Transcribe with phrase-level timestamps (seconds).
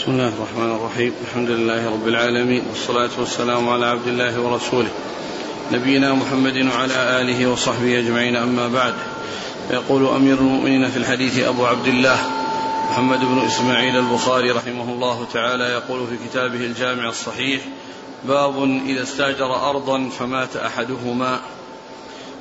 [0.00, 1.12] بسم الله الرحمن الرحيم.
[1.28, 4.88] الحمد لله رب العالمين والصلاة والسلام على عبد الله ورسوله.
[5.72, 8.94] نبينا محمد وعلى آله وصحبه أجمعين أما بعد.
[9.70, 12.18] يقول أمير المؤمنين في الحديث أبو عبد الله
[12.90, 17.60] محمد بن إسماعيل البخاري رحمه الله تعالى يقول في كتابه الجامع الصحيح
[18.24, 21.40] باب إذا استاجر أرضا فمات أحدهما.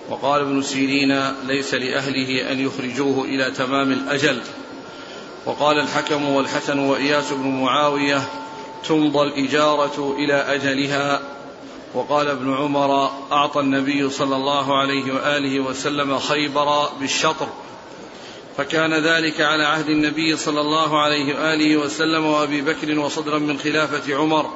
[0.09, 4.41] وقال ابن سيرين ليس لأهله أن يخرجوه إلى تمام الأجل.
[5.49, 8.21] وقال الحكم والحسن وإياس بن معاوية
[8.87, 11.21] تمضى الإجارة إلى أجلها.
[11.93, 17.47] وقال ابن عمر أعطى النبي صلى الله عليه وآله وسلم خيبر بالشطر.
[18.57, 24.15] فكان ذلك على عهد النبي صلى الله عليه وآله وسلم وأبي بكر وصدرا من خلافة
[24.15, 24.49] عمر.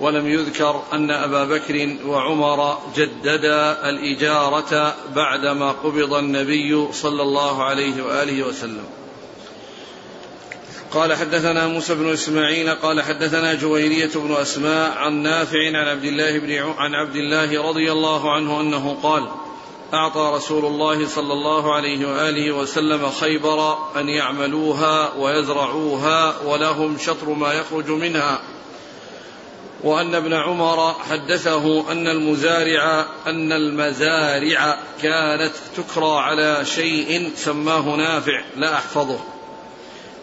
[0.00, 8.46] ولم يذكر أن أبا بكر وعمر جددا الإجارة بعدما قبض النبي صلى الله عليه وآله
[8.46, 8.84] وسلم.
[10.92, 16.38] قال حدثنا موسى بن إسماعيل قال حدثنا جويرية بن أسماء عن نافع عن عبد الله
[16.38, 19.28] بن عن عبد الله رضي الله عنه أنه قال
[19.94, 27.52] أعطى رسول الله صلى الله عليه وآله وسلم خيبر أن يعملوها ويزرعوها ولهم شطر ما
[27.52, 28.40] يخرج منها.
[29.84, 38.74] وأن ابن عمر حدثه أن المزارع أن المزارع كانت تكرى على شيء سماه نافع لا
[38.74, 39.18] أحفظه.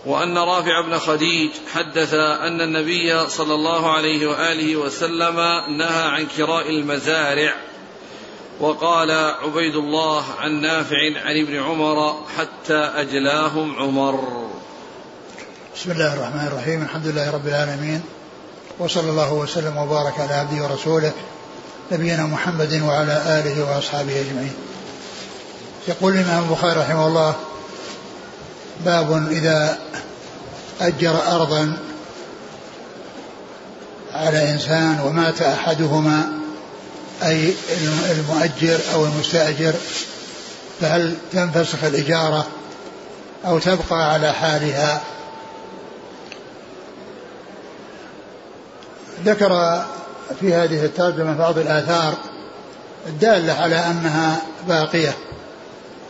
[0.05, 5.35] وأن رافع بن خديج حدث أن النبي صلى الله عليه وآله وسلم
[5.77, 7.53] نهى عن كراء المزارع.
[8.59, 14.47] وقال عبيد الله عن نافع عن ابن عمر حتى أجلاهم عمر.
[15.75, 16.83] بسم الله الرحمن الرحيم.
[16.83, 18.01] الحمد لله رب العالمين.
[18.79, 21.11] وصلى الله وسلم وبارك على عبده ورسوله
[21.91, 24.55] نبينا محمد وعلى آله وأصحابه أجمعين.
[25.87, 27.35] يقول الإمام البخاري رحمه الله
[28.79, 29.77] باب إذا
[30.81, 31.77] أجر أرضا
[34.13, 36.39] على إنسان ومات أحدهما
[37.23, 37.53] أي
[38.11, 39.73] المؤجر أو المستأجر
[40.81, 42.47] فهل تنفسخ الإجارة
[43.45, 45.01] أو تبقى على حالها؟
[49.25, 49.85] ذكر
[50.39, 52.13] في هذه الترجمة بعض الآثار
[53.07, 55.13] الدالة على أنها باقية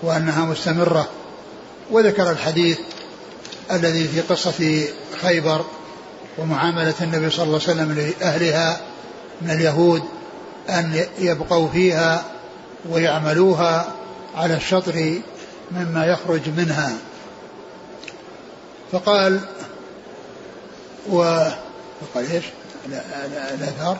[0.03, 1.07] وأنها مستمرة.
[1.91, 2.79] وذكر الحديث
[3.71, 4.87] الذي في قصة
[5.21, 5.65] خيبر
[6.37, 8.81] ومعاملة النبي صلى الله عليه وسلم لأهلها
[9.41, 10.03] من اليهود
[10.69, 12.25] أن يبقوا فيها
[12.89, 13.91] ويعملوها
[14.35, 15.21] على الشطر
[15.71, 16.97] مما يخرج منها.
[18.91, 19.39] فقال
[21.09, 21.21] و
[22.15, 22.43] قال إيش؟
[23.53, 23.97] الاثار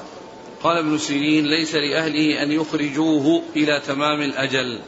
[0.64, 4.82] قال ابن سيرين ليس لأهله أن يخرجوه إلى تمام الأجل.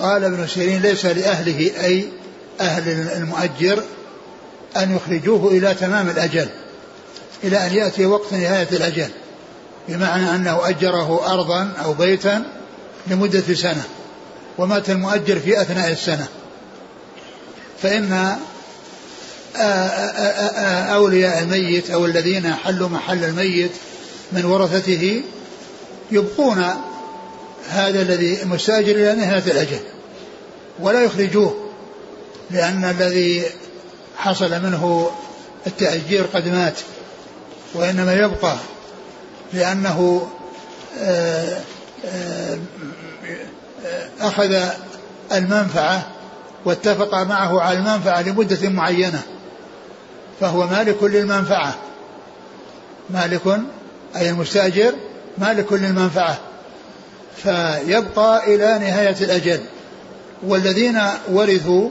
[0.00, 2.08] قال ابن سيرين ليس لأهله أي
[2.60, 3.82] أهل المؤجر
[4.76, 6.48] أن يخرجوه إلى تمام الأجل
[7.44, 9.08] إلى أن يأتي وقت نهاية الأجل
[9.88, 12.44] بمعنى أنه أجره أرضا أو بيتا
[13.06, 13.82] لمدة سنة
[14.58, 16.26] ومات المؤجر في أثناء السنة.
[17.82, 18.36] فإن
[20.94, 23.70] أولياء الميت أو الذين حلوا محل الميت
[24.32, 25.22] من ورثته
[26.10, 26.64] يبقون
[27.68, 29.78] هذا الذي المستاجر إلى نهاية الأجل
[30.80, 31.70] ولا يخرجوه
[32.50, 33.44] لأن الذي
[34.16, 35.10] حصل منه
[35.66, 36.78] التأجير قد مات
[37.74, 38.56] وإنما يبقى
[39.52, 40.28] لأنه
[40.98, 41.60] آه،
[42.04, 42.58] آه،
[44.20, 44.62] أخذ
[45.32, 46.06] المنفعة
[46.64, 49.22] واتفق معه على المنفعة لمدة معينة
[50.40, 51.74] فهو مالك للمنفعة.
[53.10, 53.60] مالك
[54.16, 54.92] أي المستأجر
[55.38, 56.38] مالك للمنفعة.
[57.42, 59.60] فيبقى إلى نهاية الأجل.
[60.46, 61.00] والذين
[61.32, 61.88] ورثوا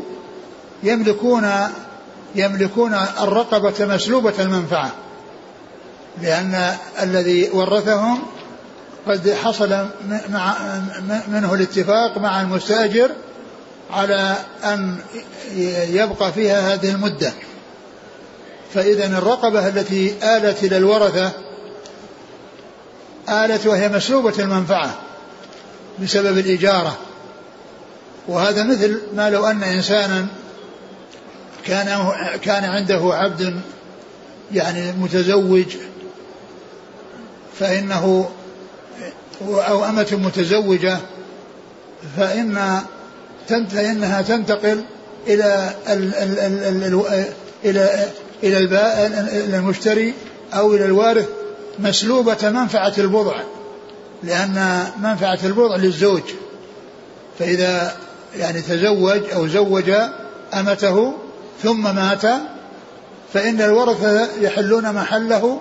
[0.83, 1.51] يملكون
[2.35, 4.91] يملكون الرقبة مسلوبة المنفعة
[6.21, 8.19] لأن الذي ورثهم
[9.07, 9.85] قد حصل
[10.29, 10.55] مع
[11.27, 13.11] منه الاتفاق مع المستأجر
[13.91, 14.97] على أن
[15.89, 17.33] يبقى فيها هذه المدة.
[18.73, 21.31] فإذا الرقبة التي آلت إلى الورثة
[23.29, 25.08] آلت وهي مسلوبة المنفعة.
[26.01, 26.97] بسبب الإجارة.
[28.27, 30.27] وهذا مثل ما لو أن إنسانا
[31.65, 32.11] كان
[32.41, 33.61] كان عنده عبد
[34.53, 35.65] يعني متزوج
[37.59, 38.29] فإنه
[39.41, 40.97] أو أمة متزوجة
[42.17, 42.81] فإن
[43.47, 44.83] فإنها تنتقل
[45.27, 46.13] إلى ال
[47.63, 48.07] إلى
[48.43, 50.13] إلى المشتري
[50.53, 51.27] أو إلى الوارث
[51.79, 53.41] مسلوبة منفعة البضع
[54.23, 56.23] لأن منفعة البضع للزوج
[57.39, 57.95] فإذا
[58.37, 59.91] يعني تزوج أو زوج
[60.53, 61.13] أمته
[61.63, 62.21] ثم مات
[63.33, 65.59] فإن الورثة يحلون محله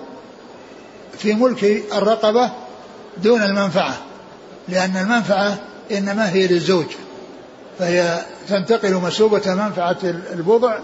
[1.17, 2.51] في ملك الرقبة
[3.23, 3.97] دون المنفعة
[4.67, 5.57] لأن المنفعة
[5.91, 6.85] إنما هي للزوج
[7.79, 8.19] فهي
[8.49, 10.77] تنتقل مسوبة منفعة البضع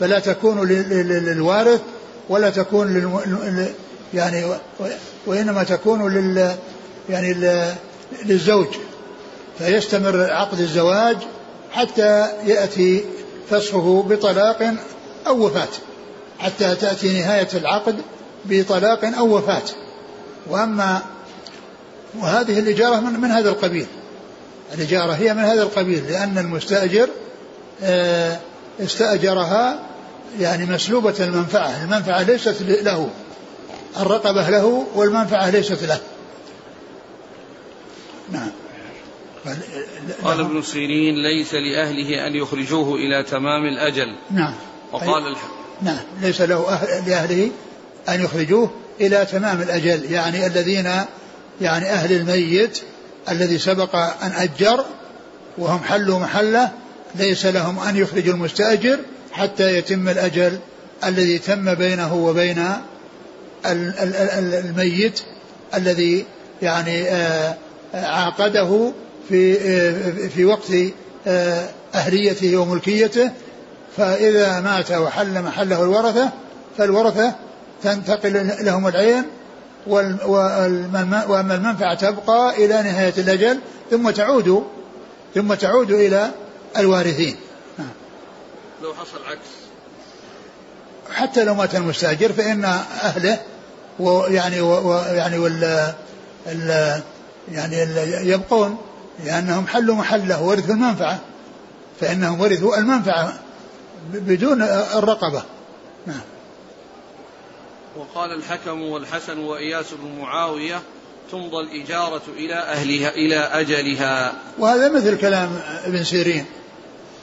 [0.00, 1.80] فلا تكون للوارث
[2.28, 3.68] ولا تكون للم...
[4.14, 4.44] يعني
[5.26, 6.54] وإنما تكون لل
[7.10, 7.36] يعني
[8.24, 8.68] للزوج
[9.58, 11.16] فيستمر عقد الزواج
[11.72, 13.04] حتى يأتي
[13.50, 14.74] فسخه بطلاق
[15.26, 15.68] أو وفاة
[16.38, 17.96] حتى تأتي نهاية العقد
[18.44, 19.62] بطلاق أو وفاة.
[20.50, 21.02] وأما
[22.18, 23.86] وهذه الإجارة من, من هذا القبيل.
[24.74, 27.08] الإجارة هي من هذا القبيل لأن المستأجر
[27.82, 28.36] آه،
[28.80, 29.78] استأجرها
[30.40, 33.08] يعني مسلوبة المنفعة المنفعة ليست له
[34.00, 35.98] الرقبة له والمنفعة ليست له.
[38.30, 38.50] نعم.
[40.24, 44.16] قال ابن سيرين ليس لأهله أن يخرجوه إلى تمام الأجل.
[44.30, 44.54] نعم.
[44.92, 45.40] وقال الح...
[45.82, 46.00] نعم.
[46.22, 47.50] ليس له أهل لأهله
[48.08, 50.12] أن يخرجوه إلى تمام الأجل.
[50.12, 50.90] يعني الذين
[51.60, 52.80] يعني أهل الميت
[53.30, 54.84] الذي سبق أن أجر
[55.58, 56.70] وهم حلوا محله
[57.14, 58.98] ليس لهم أن يخرجوا المستأجر
[59.32, 60.58] حتى يتم الأجل
[61.04, 62.66] الذي تم بينه وبين
[63.66, 65.20] الميت
[65.74, 66.24] الذي
[66.62, 67.56] يعني آه،
[67.94, 68.92] عاقده
[69.28, 69.54] في
[70.28, 70.72] في وقت
[71.94, 73.30] أهليته وملكيته
[73.96, 76.30] فإذا مات وحل محله الورثة
[76.78, 77.34] فالورثة
[77.82, 79.24] تنتقل لهم العين
[79.86, 83.60] وأما المنفعة تبقى إلى نهاية الأجل
[83.90, 84.64] ثم تعود
[85.34, 86.30] ثم تعود إلى
[86.78, 87.36] الوارثين.
[88.82, 89.48] لو حصل عكس
[91.14, 93.38] حتى لو مات المستأجر فإن أهله
[93.98, 95.92] ويعني ويعني وال
[97.52, 97.76] يعني
[98.30, 98.78] يبقون
[99.24, 101.18] لأنهم حلوا محله ورثوا المنفعة
[102.00, 103.38] فإنهم ورثوا المنفعة
[104.12, 104.62] بدون
[104.94, 105.42] الرقبة.
[106.06, 106.20] نعم.
[107.96, 110.80] وقال الحكم والحسن وإياس بن معاوية
[111.32, 114.32] تمضى الإجارة إلى أهلها إلى أجلها.
[114.58, 116.44] وهذا مثل كلام ابن سيرين.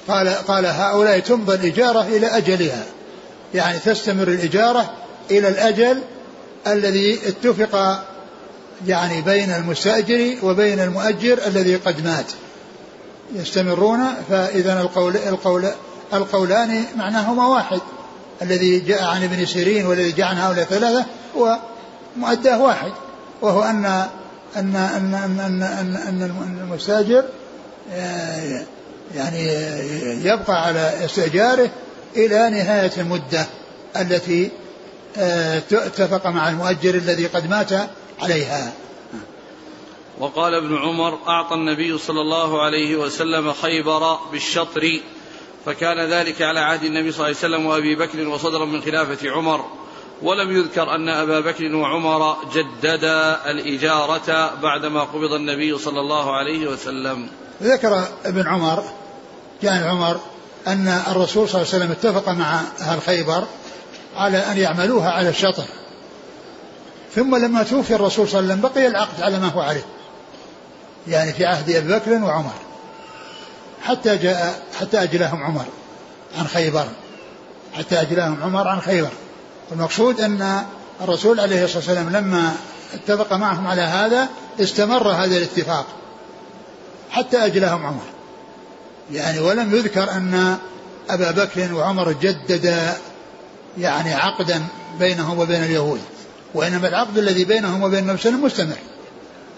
[0.08, 2.84] قال قال هؤلاء تمضى الإجارة إلى أجلها.
[3.54, 4.94] يعني تستمر الإجارة
[5.32, 6.02] إلى الأجل
[6.68, 8.04] الذي اتفق
[8.86, 12.32] يعني بين المستأجر وبين المؤجر الذي قد مات.
[13.36, 15.66] يستمرون فإذا القول القول
[16.14, 17.80] القولان معناهما واحد.
[18.42, 21.06] الذي جاء عن ابن سيرين والذي جاء عن هؤلاء الثلاثة
[21.38, 21.58] هو
[22.18, 22.92] مؤداه واحد
[23.42, 23.86] وهو أن
[24.56, 27.24] أن أن أن أن, أن, أن المستأجر
[27.94, 28.64] آه،
[29.16, 29.48] يعني
[30.24, 31.70] يبقى على استئجاره
[32.16, 33.46] إلى نهاية المدة
[33.98, 34.50] التي
[35.18, 37.72] آه، اتفق مع المؤجر الذي قد مات
[38.20, 38.74] عليها.
[40.20, 45.00] وقال ابن عمر أعطى النبي صلى الله عليه وسلم خيبر بالشطر
[45.66, 49.66] فكان ذلك على عهد النبي صلى الله عليه وسلم وأبي بكر وصدرا من خلافة عمر.
[50.22, 57.30] ولم يذكر أن أبا بكر وعمر جددا الإجارة بعدما قبض النبي صلى الله عليه وسلم.
[57.64, 58.84] ذكر ابن عمر
[59.62, 60.20] كان عمر
[60.68, 63.44] أن الرسول صلى الله عليه وسلم اتفق مع أهل خيبر
[64.16, 65.64] على أن يعملوها على الشطر.
[67.18, 69.86] ثم لما توفي الرسول صلى الله عليه وسلم بقي العقد على ما هو عليه.
[71.08, 72.54] يعني في عهد أبي بكر وعمر.
[73.84, 75.66] حتى جاء حتى أجلاهم عمر
[76.38, 76.88] عن خيبر.
[77.74, 79.10] حتى أجلاهم عمر عن خيبر.
[79.72, 80.66] والمقصود أن
[81.02, 82.56] الرسول عليه الصلاة والسلام لما
[82.94, 84.28] اتفق معهم على هذا
[84.60, 85.86] استمر هذا الاتفاق.
[87.12, 88.06] حتى أجلاهم عمر.
[89.12, 90.58] يعني ولم يذكر أن
[91.10, 92.98] أبا بكر وعمر جددا
[93.78, 94.64] يعني عقدا
[95.00, 96.02] بينهم وبين اليهود.
[96.58, 98.78] وإنما العقد الذي بينهم وبين النبي صلى الله عليه وسلم مستمر.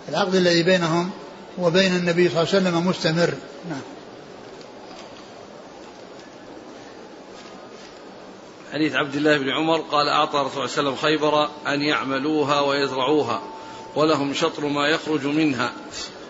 [0.09, 1.09] العقد الذي بينهم
[1.57, 3.33] وبين النبي صلى الله عليه وسلم مستمر.
[3.69, 3.81] نعم.
[8.73, 12.59] حديث عبد الله بن عمر قال أعطى الرسول صلى الله عليه وسلم خيبر أن يعملوها
[12.61, 13.41] ويزرعوها
[13.95, 15.71] ولهم شطر ما يخرج منها.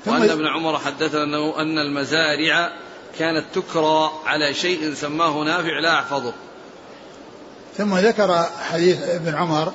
[0.05, 2.71] وأن ابن عمر حدثنا أنه أن المزارع
[3.19, 6.33] كانت تكرى على شيء سماه نافع لا أحفظه
[7.77, 9.73] ثم ذكر حديث ابن عمر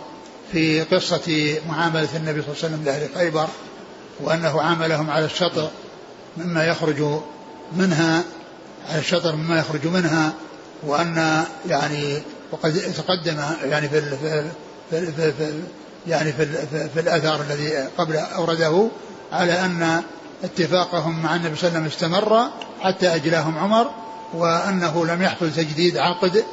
[0.53, 3.49] في قصة معاملة النبي صلى الله عليه وسلم لأهل خيبر
[4.21, 5.71] وأنه عاملهم على الشطر
[6.37, 7.21] مما يخرج
[7.77, 8.25] منها
[8.91, 10.33] على الشطر مما يخرج منها
[10.83, 12.23] وأن يعني
[12.53, 14.01] وقد تقدم يعني في
[14.91, 15.61] في في في
[16.07, 18.89] يعني في, في, في الأثر الذي قبل أورده
[19.33, 20.03] على أن
[20.45, 23.91] اتفاقهم مع النبي صلى الله عليه وسلم استمر حتى أجلاهم عمر
[24.35, 26.45] وأنه لم يحصل تجديد عقد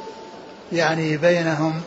[0.72, 1.80] يعني بينهم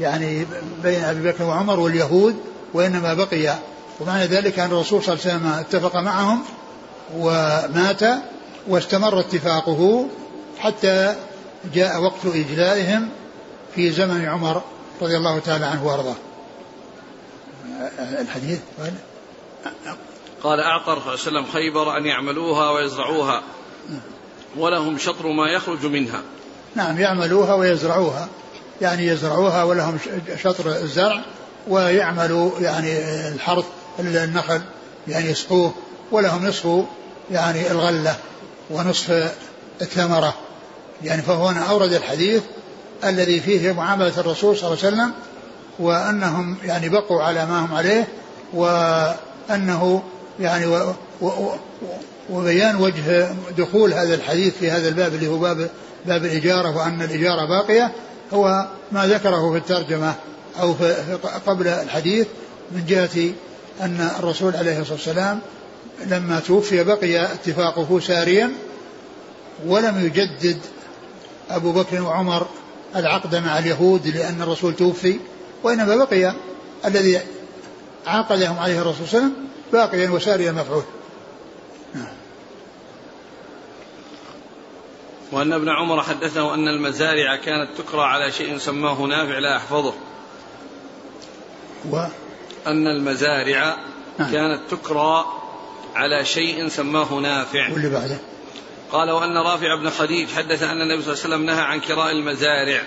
[0.00, 0.46] يعني
[0.82, 2.36] بين أبي بكر وعمر واليهود
[2.74, 3.54] وإنما بقي
[4.00, 6.42] ومعنى ذلك أن الرسول صلى الله عليه وسلم اتفق معهم
[7.16, 8.00] ومات
[8.68, 10.06] واستمر اتفاقه
[10.58, 11.16] حتى
[11.74, 13.08] جاء وقت إجلائهم
[13.74, 14.62] في زمن عمر
[15.02, 16.14] رضي الله تعالى عنه وأرضاه.
[18.20, 18.92] الحديث قال؟
[20.42, 23.42] قال أعطى الرسول صلى الله عليه وسلم خيبر أن يعملوها ويزرعوها.
[24.56, 26.22] ولهم شطر ما يخرج منها.
[26.74, 28.28] نعم يعملوها ويزرعوها.
[28.80, 29.98] يعني يزرعوها ولهم
[30.42, 31.20] شطر الزرع
[31.68, 33.64] ويعملوا يعني الحرث
[34.00, 34.60] النخل
[35.08, 35.74] يعني يسقوه
[36.12, 36.84] ولهم نصف
[37.30, 38.16] يعني الغلة
[38.70, 39.32] ونصف
[39.82, 40.34] الثمرة
[41.04, 42.42] يعني فهو هنا أورد الحديث
[43.04, 45.12] الذي فيه معاملة الرسول صلى الله عليه وسلم
[45.78, 48.08] وأنهم يعني بقوا على ما هم عليه
[48.52, 50.02] وأنه
[50.40, 51.50] يعني و و
[52.30, 55.70] وبيان وجه دخول هذا الحديث في هذا الباب اللي هو باب
[56.06, 57.92] باب الإجارة وأن الإجارة باقية.
[58.32, 60.14] هو ما ذكره في الترجمة
[60.60, 62.26] أو في قبل الحديث
[62.72, 63.32] من جهة
[63.80, 65.40] أن الرسول عليه الصلاة والسلام
[66.06, 68.52] لما توفي بقي اتفاقه ساريا
[69.66, 70.58] ولم يجدد
[71.50, 72.46] أبو بكر وعمر
[72.96, 75.18] العقد مع اليهود لأن الرسول توفي
[75.62, 76.34] وإنما بقي
[76.84, 77.20] الذي
[78.06, 80.82] عاقدهم عليه الرسول صلى الله عليه وسلم باقيا وساريا مفعول.
[85.32, 89.94] وأن ابن عمر حدثه أن المزارع كانت تكرى على شيء سماه نافع لا أحفظه
[91.90, 92.04] و
[92.66, 93.76] أن المزارع
[94.18, 94.32] نعم.
[94.32, 95.24] كانت تكرى
[95.94, 97.72] على شيء سماه نافع.
[97.72, 98.18] واللي بعده؟
[98.92, 102.12] قال وأن رافع بن خديج حدث أن النبي صلى الله عليه وسلم نهى عن كراء
[102.12, 102.82] المزارع.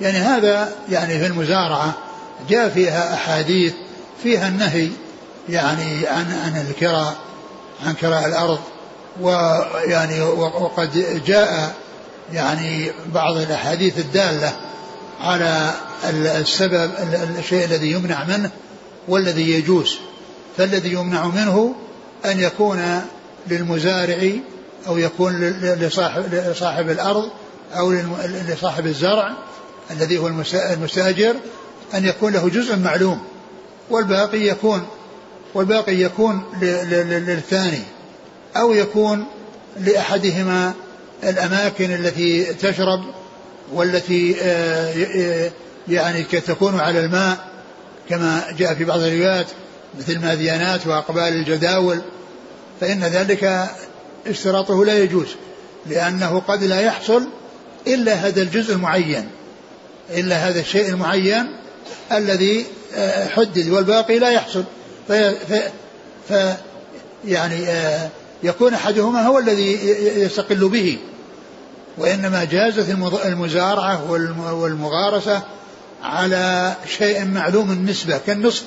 [0.00, 1.94] يعني هذا يعني في المزارعة
[2.48, 3.74] جاء فيها أحاديث
[4.22, 4.90] فيها النهي
[5.48, 7.16] يعني عن عن الكراء
[7.86, 8.60] عن كراء الأرض.
[9.20, 11.74] ويعني وقد جاء
[12.32, 14.52] يعني بعض الأحاديث الدالة
[15.20, 15.70] على
[16.14, 16.90] السبب
[17.38, 18.50] الشيء الذي يمنع منه
[19.08, 19.96] والذي يجوز.
[20.56, 21.74] فالذي يمنع منه
[22.24, 23.00] أن يكون
[23.46, 24.30] للمزارع
[24.88, 27.28] أو يكون لصاحب, لصاحب الأرض
[27.76, 27.92] أو
[28.48, 29.32] لصاحب الزرع
[29.90, 30.26] الذي هو
[30.72, 31.34] المستاجر
[31.94, 33.20] أن يكون له جزء معلوم
[33.90, 34.86] والباقي يكون
[35.54, 37.82] والباقي يكون للثاني.
[38.60, 39.24] أو يكون
[39.80, 40.74] لأحدهما
[41.24, 43.00] الأماكن التي تشرب
[43.72, 45.50] والتي آه،
[45.88, 47.38] يعني تكون على الماء
[48.08, 49.46] كما جاء في بعض الروايات
[49.98, 52.00] مثل ماديانات وأقبال الجداول
[52.80, 53.68] فإن ذلك
[54.26, 55.28] اشتراطه لا يجوز
[55.86, 57.28] لأنه قد لا يحصل
[57.86, 59.28] إلا هذا الجزء المعين
[60.10, 61.46] إلا هذا الشيء المعين
[62.12, 64.64] الذي آه، حدد والباقي لا يحصل
[65.08, 65.62] في, في,
[66.28, 66.54] في
[67.24, 68.08] يعني آه،
[68.42, 69.88] يكون أحدهما هو الذي
[70.20, 70.98] يستقل به
[71.98, 74.12] وإنما جازت المزارعة
[74.52, 75.42] والمغارسة
[76.02, 78.64] على شيء معلوم النسبة كالنصف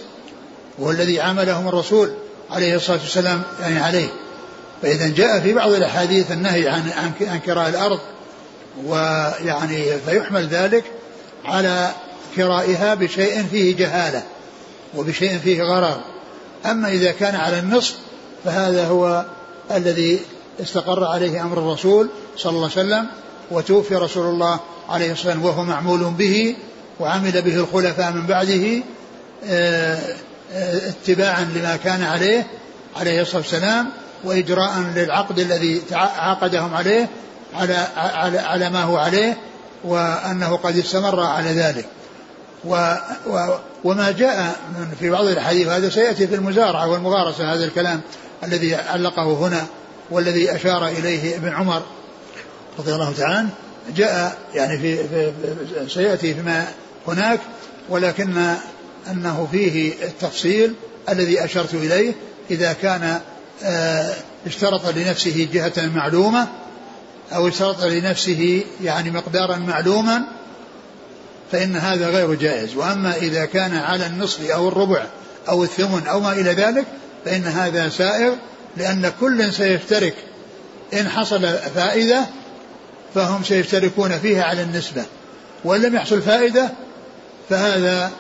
[0.80, 2.12] والذي عملهم الرسول
[2.52, 4.08] عليه الصلاة والسلام يعني عليه.
[4.82, 8.00] فإذا جاء في بعض الأحاديث النهي عن عن كراء الأرض
[8.86, 10.84] ويعني فيحمل ذلك
[11.46, 11.92] على
[12.36, 14.24] كرائها بشيء فيه جهالة
[14.96, 16.02] وبشيء فيه غرر.
[16.66, 17.96] أما إذا كان على النصف
[18.46, 19.26] فهذا هو
[19.72, 20.20] الذي
[20.62, 23.08] استقر عليه أمر الرسول صلى الله عليه وسلم
[23.52, 24.60] وتوفي رسول الله
[24.90, 26.56] عليه الصلاة والسلام وهو معمول به
[27.00, 28.84] وعمل به الخلفاء من بعده
[29.46, 30.00] آه،
[30.54, 32.48] آه، اتباعا لما كان عليه
[32.98, 33.90] عليه الصلاة والسلام
[34.24, 37.10] وإجراء للعقد الذي عاقدهم عليه
[37.56, 39.38] على, على, على ما هو عليه
[39.84, 41.86] وأنه قد استمر على ذلك.
[42.66, 42.96] و
[43.28, 43.48] و
[43.84, 48.02] وما جاء من في بعض الأحاديث هذا سيأتي في المزارعة والمغارسة هذا الكلام.
[48.44, 49.66] الذي علقه هنا
[50.12, 51.82] والذي أشار إليه ابن عمر
[52.80, 53.50] رضي الله تعالى عنه
[53.96, 55.34] جاء يعني في, في
[55.88, 56.68] سيأتي فيما
[57.08, 57.40] هناك
[57.90, 58.56] ولكن
[59.12, 60.74] أنه فيه التفصيل
[61.10, 62.14] الذي أشرت إليه
[62.52, 63.20] إذا كان
[63.64, 64.16] آه،
[64.46, 66.48] اشترط لنفسه جهة معلومة
[67.34, 70.24] أو اشترط لنفسه يعني مقدارا معلوما
[71.52, 72.76] فإن هذا غير جائز.
[72.76, 75.06] وأما إذا كان على النصف أو الربع
[75.50, 76.86] أو الثمن أو ما إلى ذلك
[77.26, 78.36] فإن هذا سائر
[78.78, 80.16] لأن كل سيشترك
[80.94, 81.42] إن حصل
[81.76, 82.26] فائدة
[83.16, 85.06] فهم سيشتركون فيها على النسبة.
[85.64, 86.70] وإن لم يحصل فائدة
[87.50, 88.12] فهذا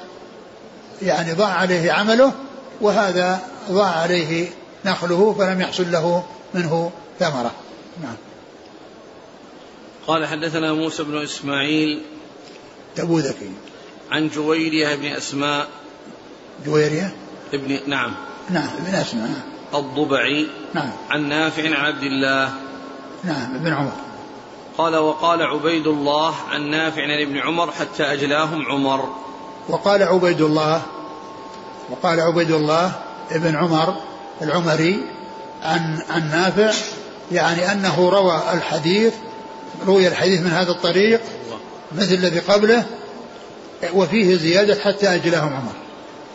[1.01, 2.33] يعني ضاع عليه عمله
[2.81, 3.39] وهذا
[3.71, 4.49] ضاع عليه
[4.85, 7.51] نخله فلم يحصل له منه ثمرة.
[8.03, 8.15] نعم.
[10.07, 12.01] قال حدثنا موسى بن إسماعيل
[12.95, 13.51] تبوذكي
[14.11, 15.67] عن جويرية بن أسماء
[16.65, 17.13] جويرية؟
[17.53, 18.15] ابن نعم.
[18.49, 19.29] نعم ابن أسماء.
[19.73, 20.91] الضبعي نعم.
[21.09, 22.53] عن نافع عن عبد الله.
[23.23, 23.91] نعم ابن عمر.
[24.77, 29.09] قال وقال عبيد الله عن نافع عن ابن عمر حتى أجلاهم عمر.
[29.69, 30.81] وقال عبيد الله
[31.89, 32.91] وقال عبيد الله
[33.31, 33.95] ابن عمر
[34.41, 35.03] العمري
[35.63, 36.71] عن عن نافع
[37.31, 39.13] يعني أنه روى الحديث
[39.87, 41.21] روي الحديث من هذا الطريق
[41.91, 42.85] مثل الذي قبله
[43.93, 45.73] وفيه زيادة حتى أجلهم عمر.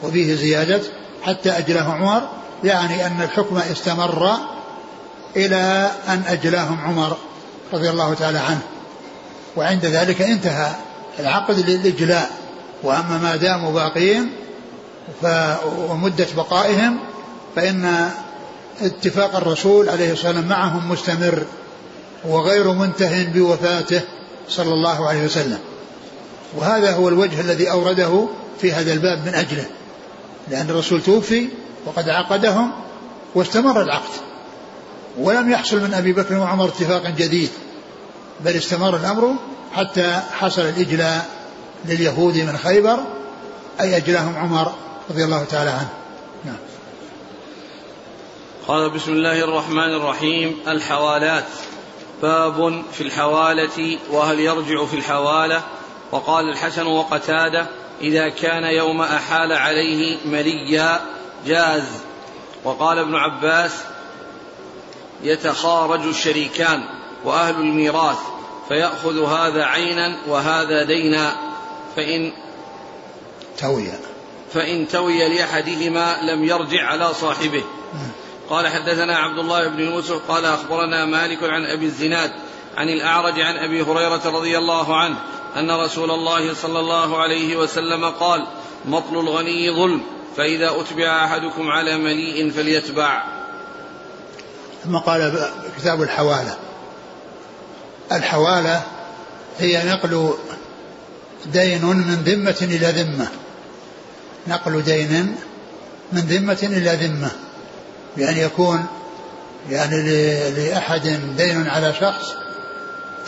[0.02, 0.80] وفيه زيادة
[1.25, 2.23] حتى أجلهم عمر
[2.64, 4.31] يعني أن الحكم استمر
[5.37, 7.16] إلى أن أجلاهم عمر
[7.73, 8.61] رضي الله تعالى عنه.
[9.57, 10.73] وعند ذلك انتهى
[11.19, 12.31] العقد للإجلاء.
[12.83, 14.33] وأما ما داموا باقين
[15.88, 16.99] ومدة بقائهم
[17.57, 18.11] فإن
[18.83, 21.45] اتفاق الرسول عليه الصلاة والسلام معهم مستمر
[22.25, 24.00] وغير منته بوفاته
[24.49, 25.59] صلى الله عليه وسلم.
[26.57, 28.26] وهذا هو الوجه الذي أورده
[28.61, 29.64] في هذا الباب من أجله.
[30.48, 31.48] لأن الرسول توفي
[31.86, 32.72] وقد عقدهم
[33.34, 34.10] واستمر العقد
[35.18, 37.50] ولم يحصل من أبي بكر وعمر اتفاق جديد
[38.40, 39.34] بل استمر الأمر
[39.74, 41.30] حتى حصل الإجلاء
[41.84, 42.98] لليهود من خيبر
[43.80, 44.72] أي أجلاهم عمر
[45.10, 45.88] رضي الله تعالى عنه.
[46.44, 46.56] نعم.
[48.68, 51.44] قال بسم الله الرحمن الرحيم الحوالات.
[52.22, 55.62] باب في الحوالة وهل يرجع في الحوالة؟
[56.12, 57.66] وقال الحسن وقتادة
[58.00, 61.00] إذا كان يوم أحال عليه مليا
[61.46, 61.84] جاز.
[62.64, 63.72] وقال ابن عباس
[65.22, 66.84] يتخارج الشريكان
[67.24, 68.18] وأهل الميراث
[68.68, 71.36] فيأخذ هذا عينا وهذا دينا.
[71.96, 72.32] فإن
[73.58, 73.88] توي
[74.54, 77.64] فإن توي لأحدهما لم يرجع على صاحبه.
[78.50, 82.32] قال حدثنا عبد الله بن يوسف قال أخبرنا مالك عن أبي الزناد
[82.76, 85.16] عن الأعرج عن أبي هريرة رضي الله عنه
[85.56, 88.46] أن رسول الله صلى الله عليه وسلم قال
[88.84, 90.00] مطل الغني ظلم
[90.37, 93.23] فإذا أتبع أحدكم على مليء فليتبع.
[94.84, 96.56] ثم قال كتاب الحوالة.
[98.12, 98.82] الحوالة
[99.58, 100.34] هي نقل
[101.46, 103.28] دين من ذمة إلى ذمة.
[104.46, 105.37] نقل دين
[106.12, 107.30] من ذمة إلى ذمة.
[108.16, 108.87] بأن يكون
[109.70, 112.34] يعني لأحد دين على شخص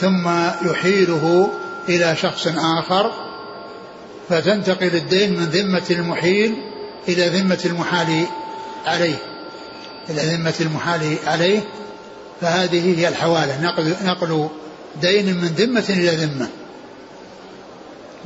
[0.00, 0.28] ثم
[0.71, 1.50] يحيله
[1.88, 3.12] إلى شخص آخر
[4.28, 6.55] فتنتقل الدين من ذمة المحيل
[7.09, 8.27] إلى ذمة المحال
[8.87, 9.18] عليه.
[10.11, 11.61] إلى ذمة المحال عليه.
[12.40, 13.62] فهذه هي الحوالة.
[13.62, 14.49] نقل, نقل
[15.01, 16.49] دين من ذمة إلى ذمة.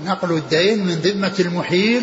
[0.07, 2.03] نقل الدين من ذمة المحيل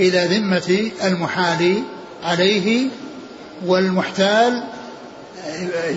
[0.00, 1.82] إلى ذمة المحال
[2.24, 2.88] عليه
[3.66, 4.62] والمحتال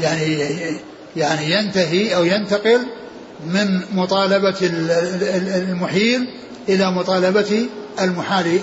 [0.01, 0.37] يعني
[1.15, 2.81] يعني ينتهي أو ينتقل
[3.43, 6.27] من مطالبة المحيل
[6.69, 7.67] إلى مطالبة
[8.01, 8.59] المحال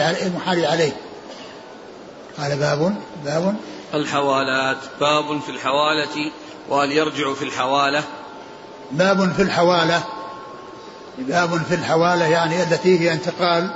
[0.00, 0.92] المحال عليه.
[2.38, 3.54] قال باب باب.
[3.94, 4.76] الحوالات.
[5.00, 6.32] باب في الحوالة
[6.68, 8.02] وهل يرجع في الحوالة؟
[8.90, 10.02] باب في الحوالة.
[11.18, 13.70] باب في الحوالة يعني التي هي انتقال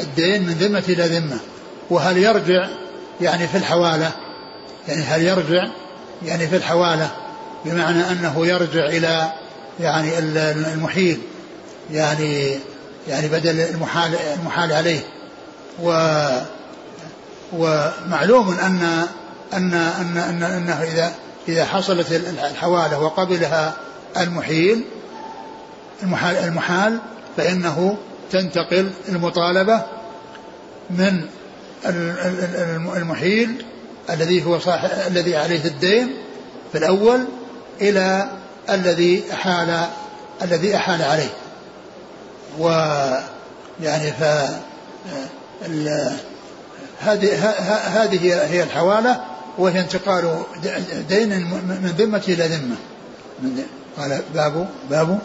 [0.00, 1.38] الدين من ذمة إلى ذمة.
[1.90, 2.68] وهل يرجع
[3.20, 4.12] يعني في الحوالة؟
[4.88, 5.68] يعني هل يرجع
[6.22, 7.25] يعني في الحوالة؟
[7.66, 9.32] بمعنى أنه يرجع إلى
[9.80, 10.18] يعني
[10.74, 11.20] المحيل
[11.92, 12.58] يعني
[13.08, 15.00] يعني بدل المحال المحال عليه.
[15.82, 15.90] و
[17.52, 19.06] ومعلوم أن
[19.52, 21.14] أن أن أن أنه إذا
[21.48, 23.74] إذا حصلت الحوالة وقبلها
[24.16, 24.84] المحيل
[26.02, 26.98] المحال المحال
[27.36, 27.96] فإنه
[28.30, 29.82] تنتقل المطالبة
[30.90, 31.26] من
[32.96, 33.64] المحيل
[34.10, 36.16] الذي هو صاحب الذي عليه الدين
[36.72, 37.24] في الأول
[37.80, 38.30] إلى
[38.70, 39.86] الذي أحال
[40.42, 41.30] الذي أحال عليه.
[42.58, 42.68] و
[43.82, 44.22] يعني ف
[47.00, 47.48] هذه
[48.02, 49.20] هذه هي الحوالة
[49.58, 50.42] وهي انتقال
[51.08, 52.76] دين من ذمة إلى ذمة.
[53.98, 55.18] قال باب باب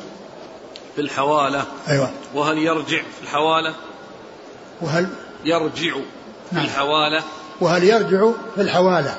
[0.96, 1.66] في الحوالة.
[1.90, 2.10] أيوة.
[2.34, 3.76] وهل يرجع في الحوالة؟
[4.82, 5.08] وهل؟
[5.46, 5.94] يرجع
[6.50, 6.66] في نعم.
[6.66, 7.24] الحوالة.
[7.62, 9.16] وهل يرجع في الحوالة؟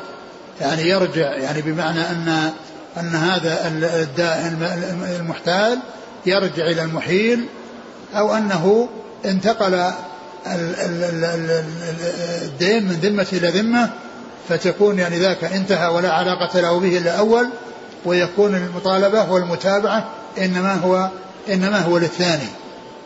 [0.60, 2.52] يعني يرجع يعني بمعنى أن
[2.96, 3.68] أن هذا
[4.02, 4.58] الدائن
[5.20, 5.78] المحتال
[6.26, 7.46] يرجع إلى المحيل
[8.14, 8.88] أو أنه
[9.24, 9.92] انتقل
[12.44, 13.90] الدين من ذمة إلى ذمة
[14.48, 17.48] فتكون يعني ذاك انتهى ولا علاقة له به إلا الأول
[18.04, 21.08] ويكون المطالبة والمتابعة إنما هو
[21.48, 22.48] إنما هو للثاني.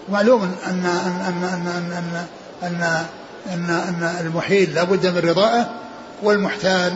[0.09, 0.85] معلوم أن أن
[1.27, 2.27] أن أن أن
[2.63, 3.07] أن,
[3.53, 5.71] أن, أن المحيل لابد من رضائه
[6.23, 6.93] والمحتال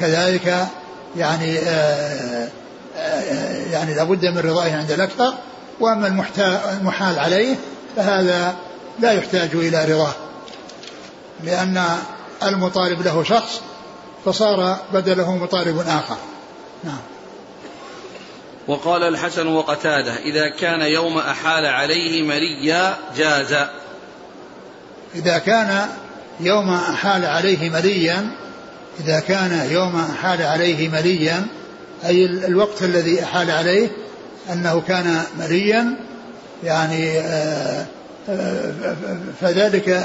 [0.00, 0.66] كذلك
[1.16, 2.48] يعني آآ
[2.96, 5.34] آآ يعني لابد من رضائه عند الأكثر
[5.80, 6.24] وأما
[6.80, 7.56] المحال عليه
[7.96, 8.56] فهذا
[9.00, 10.12] لا يحتاج إلى رضاه
[11.44, 11.84] لأن
[12.42, 13.60] المطالب له شخص
[14.24, 16.16] فصار بدله مطالب آخر.
[16.84, 17.00] نعم.
[18.68, 23.56] وقال الحسن وقتاده إذا كان يوم أحال عليه مريا جاز.
[25.14, 25.88] إذا كان
[26.40, 28.30] يوم أحال عليه مليا
[29.00, 31.46] إذا كان يوم أحال عليه مليا
[32.06, 33.88] أي الوقت الذي أحال عليه
[34.52, 35.96] أنه كان مليا
[36.64, 37.86] يعني آه،
[38.28, 38.74] آه،
[39.40, 40.04] فذلك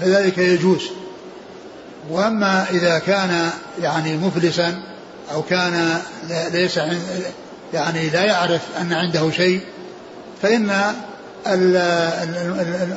[0.00, 0.82] فذلك يجوز.
[2.10, 3.50] وأما إذا كان
[3.82, 4.82] يعني مفلسا
[5.32, 6.00] أو كان
[6.52, 6.80] ليس
[7.74, 9.60] يعني لا يعرف أن عنده شيء
[10.42, 10.70] فإن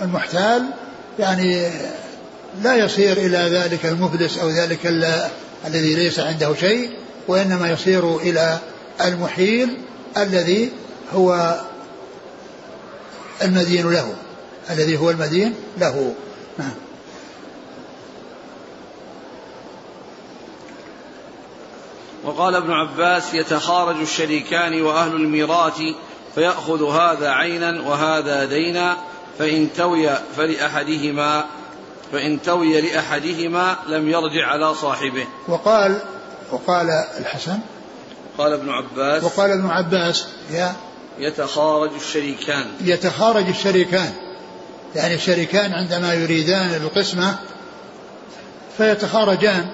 [0.03, 0.63] المحتال
[1.19, 1.67] يعني
[2.63, 4.85] لا يصير إلى ذلك المفلس أو ذلك
[5.67, 6.89] الذي ليس عنده شيء
[7.27, 8.59] وإنما يصير إلى
[9.05, 9.77] المحيل
[10.17, 10.71] الذي
[11.13, 11.59] هو
[13.41, 14.13] المدين له
[14.69, 16.13] الذي هو المدين له.
[16.57, 16.73] نعم.
[22.23, 25.81] وقال ابن عباس يتخارج الشريكان وأهل الميراث
[26.35, 28.97] فيأخذ هذا عينا وهذا دينا
[29.39, 31.45] فإن توي فلأحدهما
[32.11, 35.25] فإن توي لأحدهما لم يرجع على صاحبه.
[35.47, 35.99] وقال
[36.51, 36.87] وقال
[37.19, 37.59] الحسن
[38.37, 40.73] قال ابن عباس وقال ابن عباس يا
[41.19, 42.65] يتخارج الشريكان.
[42.81, 44.13] يتخارج الشريكان.
[44.95, 47.35] يعني الشريكان عندما يريدان القسمة
[48.77, 49.65] فيتخارجان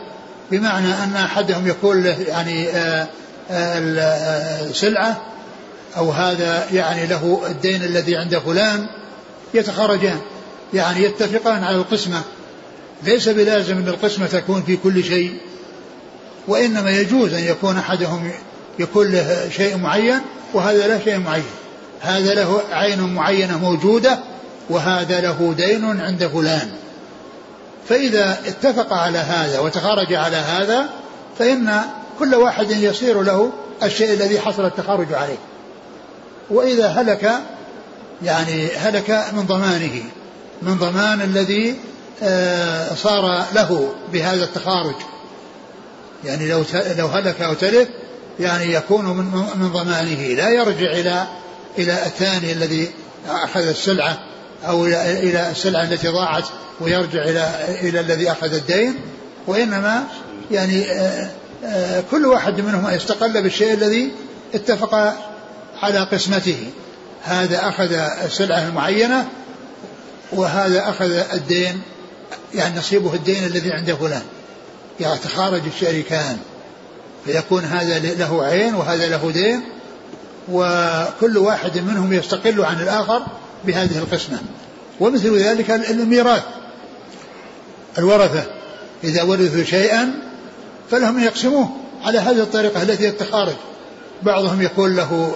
[0.51, 3.07] بمعنى أن أحدهم يكون له يعني آه،
[3.51, 5.21] آه، السلعة
[5.97, 8.87] أو هذا يعني له الدين الذي عند فلان
[9.53, 10.19] يتخارجان.
[10.73, 12.21] يعني يتفقان على القسمة.
[13.03, 15.37] ليس بلازم أن القسمة تكون في كل شيء
[16.47, 18.31] وإنما يجوز أن يكون أحدهم
[18.79, 20.19] يكون له شيء معين
[20.53, 21.43] وهذا له شيء معين.
[22.01, 24.19] هذا له عين معينة موجودة
[24.69, 26.71] وهذا له دين عند فلان.
[27.89, 30.89] فإذا اتفق على هذا وتخارج على هذا
[31.39, 31.81] فإن
[32.19, 33.51] كل واحد يصير له
[33.83, 35.37] الشيء الذي حصل التخارج عليه.
[36.49, 37.31] وإذا هلك
[38.23, 40.03] يعني هلك من ضمانه.
[40.61, 41.75] من ضمان الذي
[42.23, 44.95] آه، صار له بهذا التخارج.
[46.25, 46.63] يعني لو
[46.97, 47.87] لو هلك أو تلف
[48.39, 50.33] يعني يكون من من ضمانه.
[50.33, 51.27] لا يرجع إلى
[51.77, 52.89] إلى الثاني الذي
[53.29, 54.17] أخذ السلعة
[54.67, 56.43] أو إلى السلعة التي ضاعت
[56.81, 58.95] ويرجع إلى إلى الذي أخذ الدين.
[59.47, 60.03] وإنما
[60.51, 61.29] يعني آه،
[61.65, 64.11] آه، كل واحد منهما يستقل بالشيء الذي
[64.55, 65.13] اتفق
[65.81, 66.71] على قسمته.
[67.23, 67.93] هذا أخذ
[68.25, 69.27] السلعة المعينة
[70.31, 71.81] وهذا أخذ الدين
[72.53, 74.23] يعني نصيبه الدين الذي عند فلان.
[74.99, 76.37] يتخارج الشريكان.
[77.25, 79.61] فيكون هذا له عين وهذا له دين
[80.51, 83.21] وكل واحد منهم يستقل عن الآخر
[83.65, 84.37] بهذه القسمة.
[84.99, 86.43] ومثل ذلك الميراث
[87.97, 88.43] الورثة.
[89.03, 90.13] إذا ورثوا شيئا
[90.91, 91.69] فلهم يقسموه
[92.03, 93.55] على هذه الطريقة التي يتخارج
[94.23, 95.35] بعضهم يكون له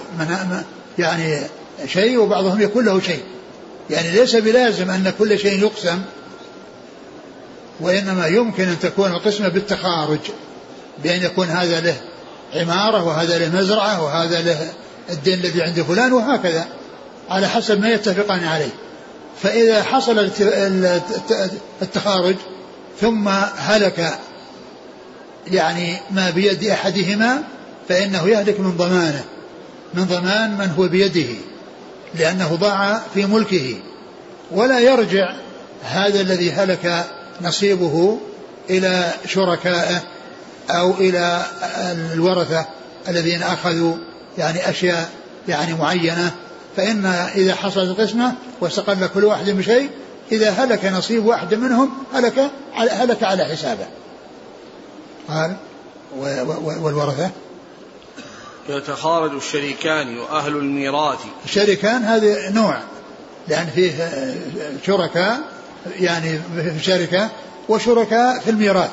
[0.98, 1.40] يعني
[1.86, 3.22] شيء وبعضهم يكون له شيء.
[3.90, 6.02] يعني ليس بلازم أن كل شيء يقسم
[7.80, 10.18] وإنما يمكن أن تكون القسمة بالتخارج
[11.02, 11.96] بأن يكون هذا له
[12.54, 14.72] عمارة وهذا له مزرعة وهذا له
[15.10, 16.66] الدين الذي عند فلان وهكذا
[17.30, 18.72] على حسب ما يتفقان عليه.
[19.42, 20.30] فإذا حصل
[21.82, 22.36] التخارج
[23.00, 24.18] ثم هلك
[25.50, 27.42] يعني ما بيد أحدهما
[27.88, 29.24] فإنه يهلك من ضمانه
[29.94, 31.36] من ضمان من هو بيده.
[32.14, 33.76] لأنه ضاع في ملكه.
[34.50, 35.34] ولا يرجع
[35.82, 37.06] هذا الذي هلك
[37.42, 38.18] نصيبه
[38.70, 40.02] إلى شركائه
[40.70, 41.42] أو إلى
[42.14, 42.66] الورثة
[43.08, 43.94] الذين أخذوا
[44.38, 45.10] يعني أشياء
[45.48, 46.30] يعني معينة.
[46.76, 49.90] فإن إذا حصلت القسمة واستقل كل واحد بشيء
[50.32, 53.86] إذا هلك نصيب واحد منهم هلك هلك على حسابه.
[55.28, 55.56] قال
[56.82, 57.30] والورثة؟
[58.68, 61.18] يتخارج الشريكان وأهل الميراث.
[61.44, 62.78] الشريكان هذا نوع
[63.48, 63.92] لأن فيه
[64.86, 65.40] شركاء
[66.00, 67.28] يعني في الشركة
[67.68, 68.90] وشركاء في الميراث.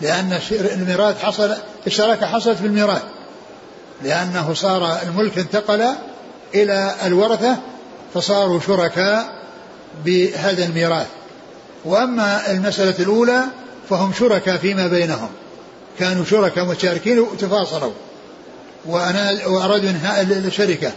[0.00, 1.54] لأن الميراث حصل
[1.86, 3.02] الشراكة حصلت في الميراث.
[4.02, 5.88] لأنه صار الملك انتقل
[6.54, 7.56] إلى الورثة
[8.14, 9.42] فصاروا شركاء
[10.04, 11.06] بهذا الميراث.
[11.84, 13.44] وأما المسألة الأولى
[13.90, 15.28] فهم شركاء فيما بينهم.
[15.98, 17.92] كانوا شركاء متشاركين وتفاصلوا.
[18.88, 20.92] وأنا وأرادوا إنهاء الشركة.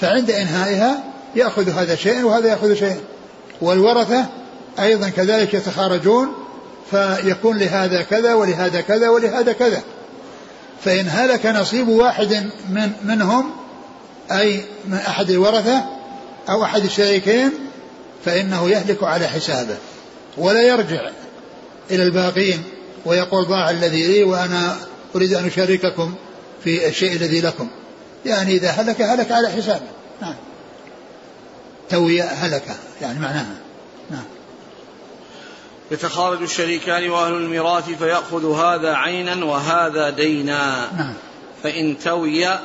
[0.00, 1.04] فعند إنهائها
[1.36, 3.00] يأخذ هذا شيئا وهذا يأخذ شيئا.
[3.60, 4.26] والورثة
[4.80, 6.28] أيضا كذلك يتخارجون
[6.90, 9.82] فيكون لهذا كذا ولهذا كذا ولهذا كذا.
[10.84, 13.50] فإن هلك نصيب واحد من منهم
[14.32, 15.84] أي من أحد الورثة
[16.48, 17.52] أو أحد الشريكين
[18.24, 19.76] فإنه يهلك على حسابه
[20.38, 21.10] ولا يرجع
[21.90, 22.62] إلى الباقين
[23.04, 24.76] ويقول ضاع الذي لي وأنا
[25.16, 26.14] أريد أن أشارككم.
[26.64, 27.68] في الشيء الذي لكم.
[28.26, 29.86] يعني إذا هلك هلك على حسابه.
[30.22, 30.34] نعم.
[31.90, 33.54] توي هلك يعني معناها.
[34.10, 34.24] نعم.
[35.90, 40.88] يتخارج الشريكان وأهل الميراث فيأخذ هذا عينا وهذا دينا.
[40.96, 41.14] نعم.
[41.62, 42.58] فإن توي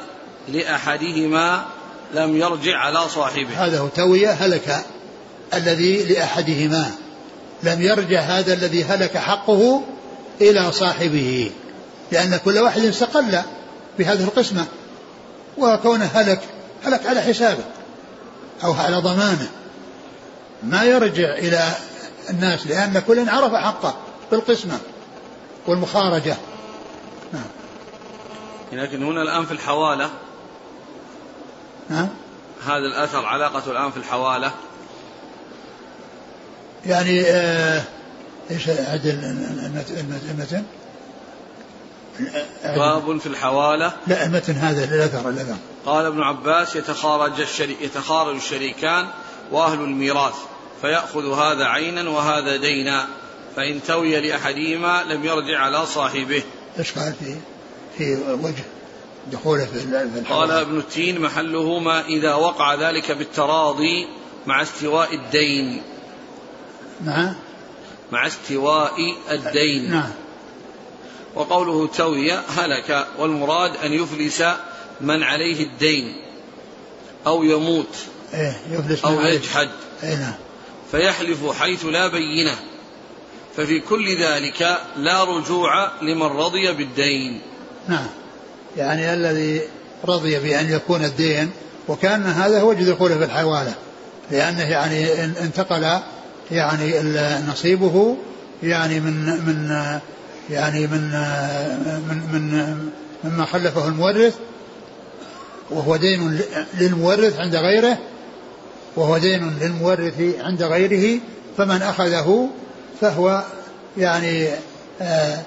[0.47, 1.65] لأحدهما
[2.13, 3.65] لم يرجع على صاحبه.
[3.65, 4.86] هذا هو توية هلك
[5.53, 6.91] الذي لأحدهما.
[7.63, 9.84] لم يرجع هذا الذي هلك حقه
[10.41, 11.51] إلى صاحبه.
[12.12, 13.41] لأن كل واحد استقل.
[13.99, 14.65] بهذه القسمة
[15.58, 16.41] وكونه هلك
[16.84, 17.63] هلك على حسابه
[18.63, 19.49] أو على ضمانه.
[20.63, 21.71] ما يرجع إلى
[22.29, 23.95] الناس لأن كل عرف حقه
[24.31, 24.79] بالقسمة
[25.67, 26.36] والمخارجة.
[27.34, 27.43] نعم.
[28.71, 30.10] لكن هنا الآن في الحوالة.
[31.89, 32.08] نعم
[32.65, 34.51] هذا الأثر علاقته الآن في الحوالة.
[36.86, 37.84] يعني آه
[38.51, 39.10] إيش عدل
[40.29, 40.63] المتن؟
[42.63, 43.93] باب في الحوالة.
[44.08, 49.08] لا المتن هذا الأثر الأثر قال ابن عباس يتخارج الشريك يتخارج الشريكان
[49.51, 50.36] وأهل الميراث
[50.82, 53.08] فيأخذ هذا عينا وهذا دينا
[53.56, 56.43] فإن توي لأحدهما لم يرجع على صاحبه.
[56.80, 57.36] إيش قال في
[57.97, 58.63] في وجه
[59.32, 59.84] دخوله في
[60.19, 64.08] الحوالة؟ قال ابن التين محله ما إذا وقع ذلك بالتراضي
[64.45, 65.82] مع استواء الدين.
[67.06, 67.34] مع؟
[68.12, 68.93] مع استواء
[69.32, 69.91] الدين.
[69.91, 70.12] نعم.
[71.35, 74.43] وقوله توي هلك والمراد أن يفلس
[75.01, 76.15] من عليه الدين
[77.27, 77.95] أو يموت
[78.33, 79.69] إيه يفلس أو يجحد.
[80.03, 80.33] إيه نعم.
[80.91, 82.55] فيحلف حيث لا بينة.
[83.57, 87.41] ففي كل ذلك لا رجوع لمن رضي بالدين.
[87.87, 88.07] نعم.
[88.77, 89.61] يعني الذي
[90.05, 91.51] رضي بأن يكون الدين
[91.87, 93.73] وكأن هذا هو دخوله في الحوالة.
[94.31, 95.99] لأنه يعني انتقل
[96.51, 97.01] يعني
[97.47, 98.17] نصيبه
[98.63, 99.99] يعني من من
[100.49, 101.01] يعني من
[102.10, 102.75] من من
[103.23, 104.36] مما خلفه المورث
[105.69, 106.41] وهو دين
[106.79, 107.97] للمورث عند غيره
[108.95, 111.19] وهو دين للمورث عند غيره
[111.58, 112.49] فمن أخذه
[113.01, 113.43] فهو
[113.97, 114.49] يعني
[115.01, 115.38] آه،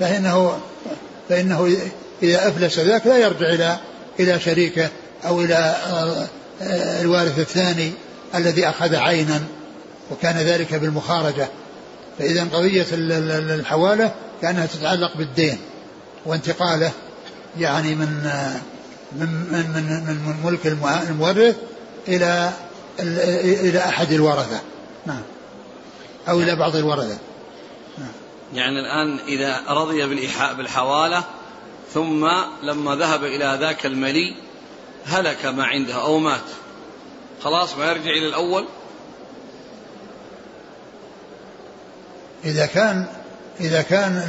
[0.00, 0.58] فإنه
[1.28, 1.76] فإنه
[2.22, 3.78] إذا أفلس ذاك لا يرجع إلى
[4.20, 4.88] إلى شريكه
[5.26, 7.92] أو إلى آه، الوارث الثاني
[8.34, 9.42] الذي أخذ عينا
[10.10, 11.48] وكان ذلك بالمخارجة.
[12.20, 12.86] فإذا قضية
[13.54, 15.58] الحوالة كأنها تتعلق بالدين
[16.26, 16.92] وانتقاله
[17.58, 18.08] يعني من
[19.12, 20.66] من من من, من ملك
[21.10, 21.56] المورث
[22.08, 22.52] إلى
[23.00, 24.60] إلى أحد الورثة.
[25.06, 25.22] نعم.
[26.28, 27.18] أو إلى بعض الورثة.
[27.98, 28.12] نعم.
[28.54, 30.06] يعني الآن إذا رضي
[30.56, 31.24] بالحوالة
[31.94, 32.28] ثم
[32.62, 34.36] لما ذهب إلى ذاك الملي
[35.06, 36.40] هلك ما عنده أو مات.
[37.42, 38.66] خلاص ما يرجع إلى الأول؟
[42.44, 43.06] إذا كان
[43.60, 44.22] إذا كان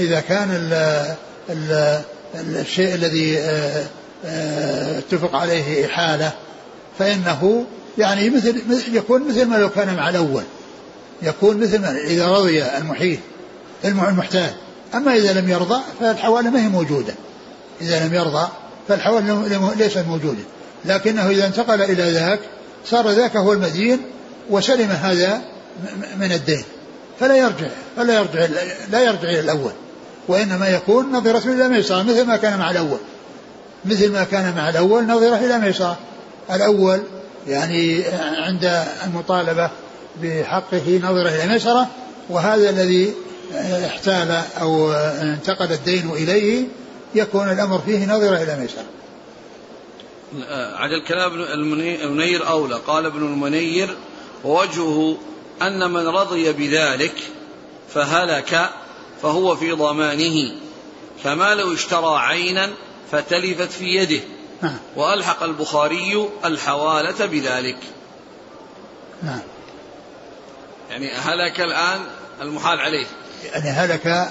[0.00, 0.50] إذا كان
[1.50, 2.02] ال
[2.34, 3.86] الشيء الذي آه،
[4.24, 6.32] آه، اتفق عليه إحالة
[6.98, 7.64] فإنه
[7.98, 10.42] يعني مثل يكون مثل ما لو كان مع الأول
[11.22, 13.20] يكون مثل ما إذا رضي المحيل
[13.84, 14.50] المحتال.
[14.94, 17.14] أما إذا لم يرضى فالحوالة ما هي موجودة.
[17.80, 18.48] إذا لم يرضى
[18.88, 20.42] فالحوالة ليست موجودة.
[20.84, 22.40] لكنه إذا انتقل إلى ذاك
[22.84, 24.00] صار ذاك هو المدين
[24.50, 25.42] وسلم هذا
[26.16, 26.64] من الدين.
[27.20, 28.46] فلا يرجع فلا يرجع
[28.90, 29.72] لا يرجع إلى الأول.
[30.28, 32.98] وإنما يكون نظرة إلى ميسرة مثل ما كان مع الأول.
[33.84, 35.98] مثل ما كان مع الأول نظرة إلى ميسرة.
[36.50, 37.02] الأول
[37.48, 38.04] يعني
[38.36, 39.70] عند المطالبة
[40.22, 41.88] بحقه نظرة إلى ميسرة
[42.28, 43.14] وهذا الذي
[43.86, 46.64] احتال أو انتقل الدين إليه
[47.14, 48.84] يكون الأمر فيه نظرة إلى ميسرة.
[50.74, 51.32] عجل كلام
[52.04, 52.74] المنير أولى.
[52.74, 53.96] قال ابن المنير
[54.44, 55.16] ووجهه
[55.62, 57.14] أن من رضي بذلك
[57.94, 58.70] فهلك
[59.22, 60.52] فهو في ضمانه
[61.24, 62.70] كما لو اشترى عينا
[63.12, 64.20] فتلفت في يده
[64.62, 64.76] نعم.
[64.96, 67.78] وألحق البخاري الحوالة بذلك.
[69.22, 69.40] نعم.
[70.90, 72.00] يعني هلك الآن
[72.42, 73.06] المحال عليه.
[73.44, 74.28] يعني هلك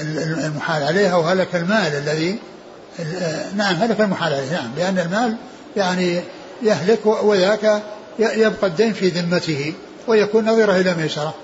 [0.00, 2.38] المحال عليه أو هلك المال الذي
[3.56, 5.36] نعم هلك المحال عليه نعم لأن المال
[5.76, 6.20] يعني
[6.62, 7.82] يهلك وذاك
[8.18, 9.74] يبقى الدين في ذمته.
[10.08, 11.34] ويكون نظيره إلى ميسرة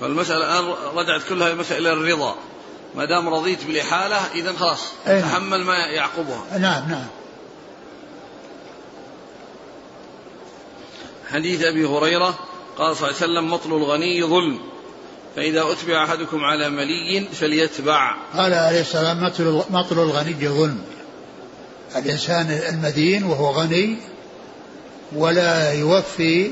[0.00, 2.34] فالمسألة الآن رجعت كلها إلى الرضا.
[2.94, 4.80] ما دام رضيت بالإحالة إذا خلاص.
[5.06, 5.20] نعم.
[5.20, 6.58] تحمل ما يعقبها.
[6.58, 7.06] نعم نعم.
[11.30, 12.38] حديث أبي هريرة
[12.78, 14.60] قال صلى الله عليه وسلم مطل الغني ظلم.
[15.36, 18.16] فإذا أتبع أحدكم على ملي فليتبع.
[18.36, 19.24] قال عليه السلام
[19.70, 20.82] مطل الغني ظلم.
[21.96, 23.98] الإنسان المدين وهو غني
[25.16, 26.50] ولا يوفي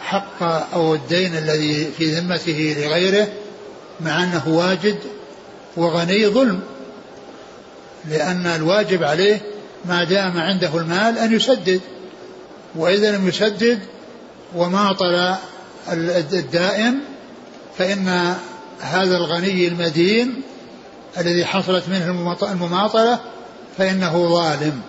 [0.00, 0.42] حق
[0.74, 3.28] أو الدين الذي في ذمته لغيره
[4.00, 4.98] مع أنه واجد
[5.76, 6.60] وغني ظلم.
[8.08, 9.40] لأن الواجب عليه
[9.84, 11.80] ما دام عنده المال أن يسدد.
[12.76, 13.78] وإذا لم يسدد
[14.54, 15.34] وماطل
[16.32, 16.98] الدائن
[17.78, 18.34] فإن
[18.80, 20.42] هذا الغني المدين
[21.18, 23.20] الذي حصلت منه المماطلة
[23.78, 24.80] فإنه ظالم.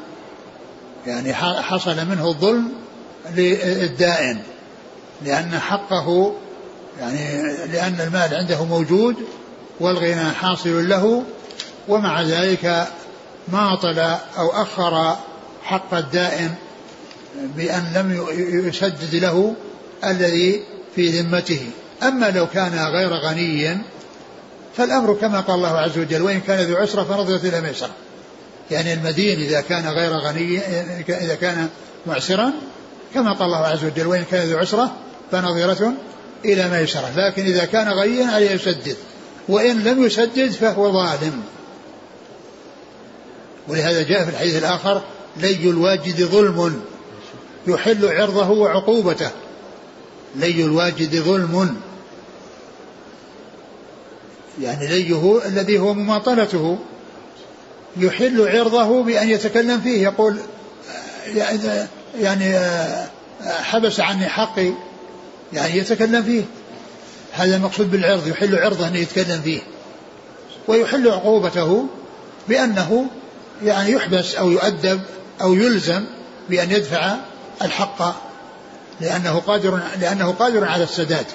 [1.07, 2.71] يعني حصل منه الظلم
[3.35, 4.39] للدائن
[5.25, 6.33] لأن حقه
[6.99, 9.15] يعني لأن المال عنده موجود
[9.79, 11.23] والغنى حاصل له
[11.87, 12.87] ومع ذلك
[13.47, 13.99] ماطل
[14.37, 15.15] أو أخر
[15.63, 16.55] حق الدائن
[17.55, 18.27] بأن لم
[18.67, 19.55] يسدد له
[20.05, 20.63] الذي
[20.95, 21.69] في ذمته.
[22.03, 23.77] أما لو كان غير غني
[24.77, 27.91] فالأمر كما قال الله عز وجل وإن كان ذو عسرة فنظرة إلى ميسرة.
[28.71, 30.59] يعني المدين إذا كان غير غني
[30.99, 31.69] إذا كان
[32.05, 32.51] معسرا
[33.13, 34.91] كما قال الله عز وجل وإن كان ذو عسرة
[35.31, 35.93] فنظرة
[36.45, 38.95] إلى ميسرة لكن إذا كان غنيا عليه يسدد
[39.49, 41.43] وإن لم يسدد فهو ظالم.
[43.67, 45.01] ولهذا جاء في الحديث الآخر
[45.37, 46.81] لي الواجد ظلم
[47.67, 49.29] يحل عرضه وعقوبته.
[50.35, 51.81] لي الواجد ظلم.
[54.61, 56.79] يعني ليه الذي هو مماطلته
[57.97, 60.37] يحل عرضه بأن يتكلم فيه يقول
[62.19, 62.59] يعني
[63.43, 64.71] حبس عني حقي
[65.53, 66.43] يعني يتكلم فيه.
[67.33, 69.61] هذا المقصود بالعرض يحل عرضه أن يتكلم فيه.
[70.67, 71.85] ويحل عقوبته
[72.49, 73.05] بأنه
[73.63, 75.01] يعني يحبس أو يؤدب
[75.41, 76.05] أو يلزم
[76.49, 77.15] بأن يدفع
[77.61, 78.15] الحق
[79.01, 81.25] لأنه قادر لأنه قادر على السداد.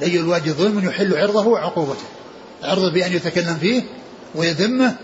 [0.00, 2.04] لي الواجب ظلم يحل عرضه وعقوبته.
[2.62, 3.82] عرضه بأن يتكلم فيه
[4.34, 4.94] ويذمه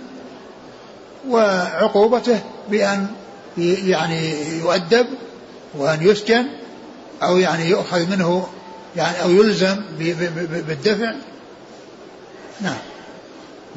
[1.28, 3.06] وعقوبته بأن
[3.58, 5.06] يعني يؤدب
[5.78, 6.46] وأن يسجن
[7.22, 8.48] أو يعني يؤخذ منه
[8.96, 9.76] يعني أو يلزم
[10.68, 11.12] بالدفع؟
[12.60, 12.78] نعم.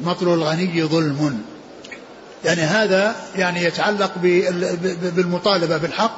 [0.00, 1.42] مطل الغني ظلم.
[2.44, 4.12] يعني هذا يعني يتعلق
[5.16, 6.16] بالمطالبة بالحق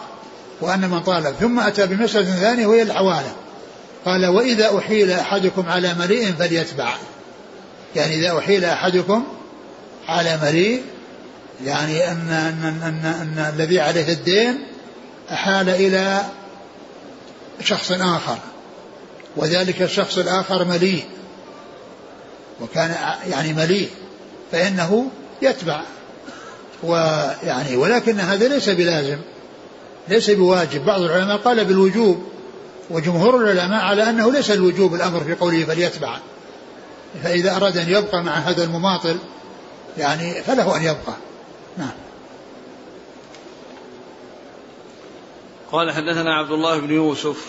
[0.61, 3.33] وأن من طالب ثم أتى بمسألة ثانية وهي الحوالة
[4.05, 6.95] قال وإذا أحيل أحدكم على مليء فليتبع.
[7.97, 9.25] يعني إذا أحيل أحدكم
[10.09, 10.83] على مليء
[11.65, 14.59] يعني أن, أن, أن, أن, أن الذي عليه الدين
[15.33, 16.25] أحال إلى
[17.61, 18.39] شخص آخر
[19.37, 21.05] وذلك الشخص الآخر مليء
[22.61, 22.95] وكان
[23.31, 23.91] يعني مليء
[24.53, 25.11] فإنه
[25.43, 25.81] يتبع
[26.83, 29.19] ويعني ولكن هذا ليس بلازم
[30.09, 30.85] ليس بواجب.
[30.85, 32.23] بعض العلماء قال بالوجوب
[32.91, 36.19] وجمهور العلماء على أنه ليس الوجوب الأمر في قوله فليتبع
[37.25, 39.17] فإذا أراد أن يبقى مع هذا المماطل
[39.99, 41.15] يعني فله أن يبقى.
[41.79, 42.06] نعم.
[45.77, 47.47] قال حدثنا عبد الله بن يوسف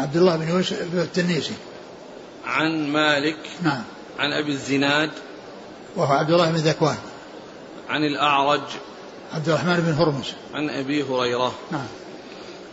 [0.00, 1.54] عبد الله بن يوسف التنيسي.
[2.46, 3.82] عن مالك نعم.
[4.18, 5.10] عن أبي الزناد
[5.96, 6.96] وهو عبد الله بن ذكوان.
[7.88, 8.60] عن الأعرج
[9.32, 10.24] عبد الرحمن بن هرمز.
[10.54, 11.54] عن أبي هريرة.
[11.70, 11.86] نعم.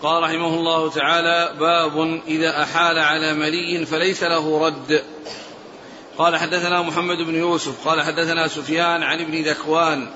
[0.01, 5.03] قال رحمه الله تعالى باب إذا أحال على ملي فليس له رد.
[6.17, 10.07] قال حدثنا محمد بن يوسف قال حدثنا سفيان عن ابن ذكوان.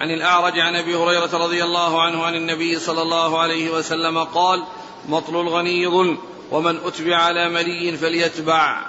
[0.00, 4.64] عن الأعرج عن أبي هريرة رضي الله عنه عن النبي صلى الله عليه وسلم قال
[5.08, 6.18] مطل الغني ظلم
[6.50, 8.86] ومن أتبع على ملي فليتبع.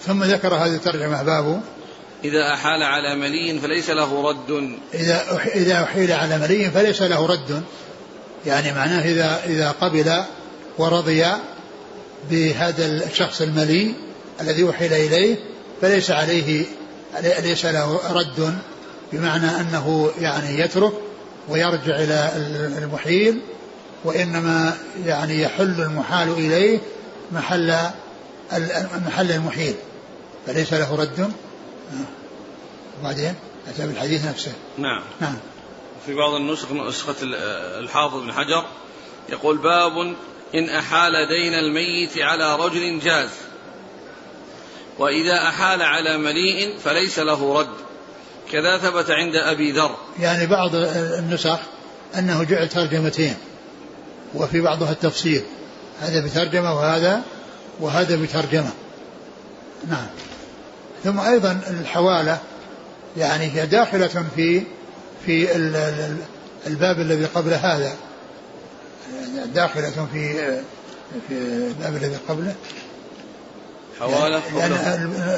[0.00, 1.62] ثم ذكر هذه الترجمة باب.
[2.24, 4.78] إذا أحال على ملي فليس له رد.
[4.94, 7.62] إذا إذا أحيل على ملي فليس له رد.
[8.46, 10.24] يعني معناه إذا إذا قبل
[10.78, 11.26] ورضي
[12.30, 13.94] بهذا الشخص الملي
[14.40, 15.36] الذي أحيل إليه
[15.80, 16.64] فليس عليه
[17.42, 18.58] ليس له رد.
[19.12, 20.92] بمعنى أنه يعني يترك
[21.48, 22.32] ويرجع إلى
[22.78, 23.40] المحيل
[24.04, 26.80] وإنما يعني يحل المحال إليه
[27.32, 27.76] محل
[29.06, 29.74] محل المحيل.
[30.46, 31.32] فليس له رد.
[33.00, 33.34] وبعدين؟
[33.68, 34.52] أتى بالحديث نفسه.
[34.78, 35.02] نعم.
[35.20, 35.36] نعم.
[36.06, 37.14] في بعض النسخ نسخة
[37.80, 38.64] الحافظ بن حجر
[39.28, 40.14] يقول باب
[40.54, 43.30] إن أحال دين الميت على رجل جاز
[44.98, 47.91] وإذا أحال على مليء فليس له رد.
[48.52, 49.96] كذا ثبت عند أبي ذر.
[50.20, 51.58] يعني بعض النسخ
[52.18, 53.34] أنه جعل ترجمتين
[54.34, 55.42] وفي بعضها التفصيل.
[56.00, 57.22] هذا بترجمة وهذا
[57.80, 58.70] وهذا بترجمة.
[59.88, 60.06] نعم.
[61.04, 62.38] ثم أيضا الحوالة
[63.16, 64.62] يعني هي داخلة في
[65.26, 65.56] في
[66.66, 67.92] الباب الذي قبل هذا.
[69.54, 70.34] داخلة في
[71.28, 72.54] في الباب الذي قبله.
[74.00, 74.74] حوالة يعني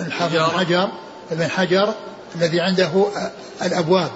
[0.06, 0.88] الحافظ حجر
[1.32, 1.94] ابن حجر
[2.34, 3.06] الذي عنده
[3.62, 4.10] الأبواب.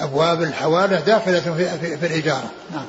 [0.00, 2.50] أبواب الحوالة داخلة في, في, في الإجارة.
[2.72, 2.86] نعم.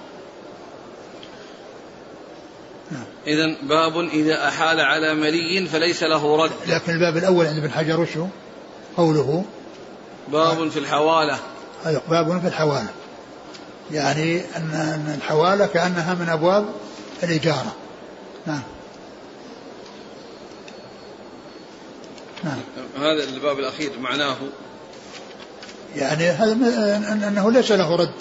[2.91, 3.05] نعم.
[3.27, 6.51] إذا باب إذا أحال على ملي فليس له رد.
[6.67, 8.25] لكن الباب الأول عند ابن حجر وشو
[8.97, 9.43] قوله.
[10.27, 11.37] باب في الحوالة.
[11.85, 12.89] أيوة باب في الحوالة.
[13.91, 16.65] يعني أن الحوالة كأنها من أبواب
[17.23, 17.75] الإجارة.
[18.45, 18.61] نعم.
[22.43, 22.59] نعم.
[22.97, 24.37] هذا الباب الأخير معناه.
[25.95, 26.51] يعني هذا
[27.27, 28.13] أنه ليس له رد.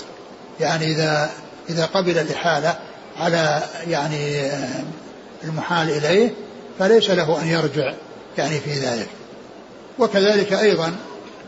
[0.61, 1.31] يعني إذا
[1.71, 2.79] إذا قبل الإحالة
[3.17, 4.51] على يعني
[5.45, 6.35] المحال إليه
[6.79, 7.95] فليس له أن يرجع
[8.39, 9.09] يعني في ذلك.
[9.99, 10.97] وكذلك أيضا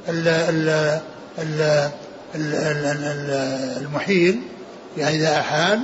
[0.08, 1.00] ال ال
[1.38, 1.90] ال
[3.80, 4.40] المحيل
[4.98, 5.80] يعني إذا أحال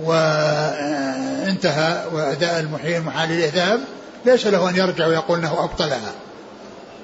[0.00, 3.80] وانتهى وأداء المحيل محال الإذهاب
[4.26, 6.12] ليس له أن يرجع ويقول أنه أبطلها.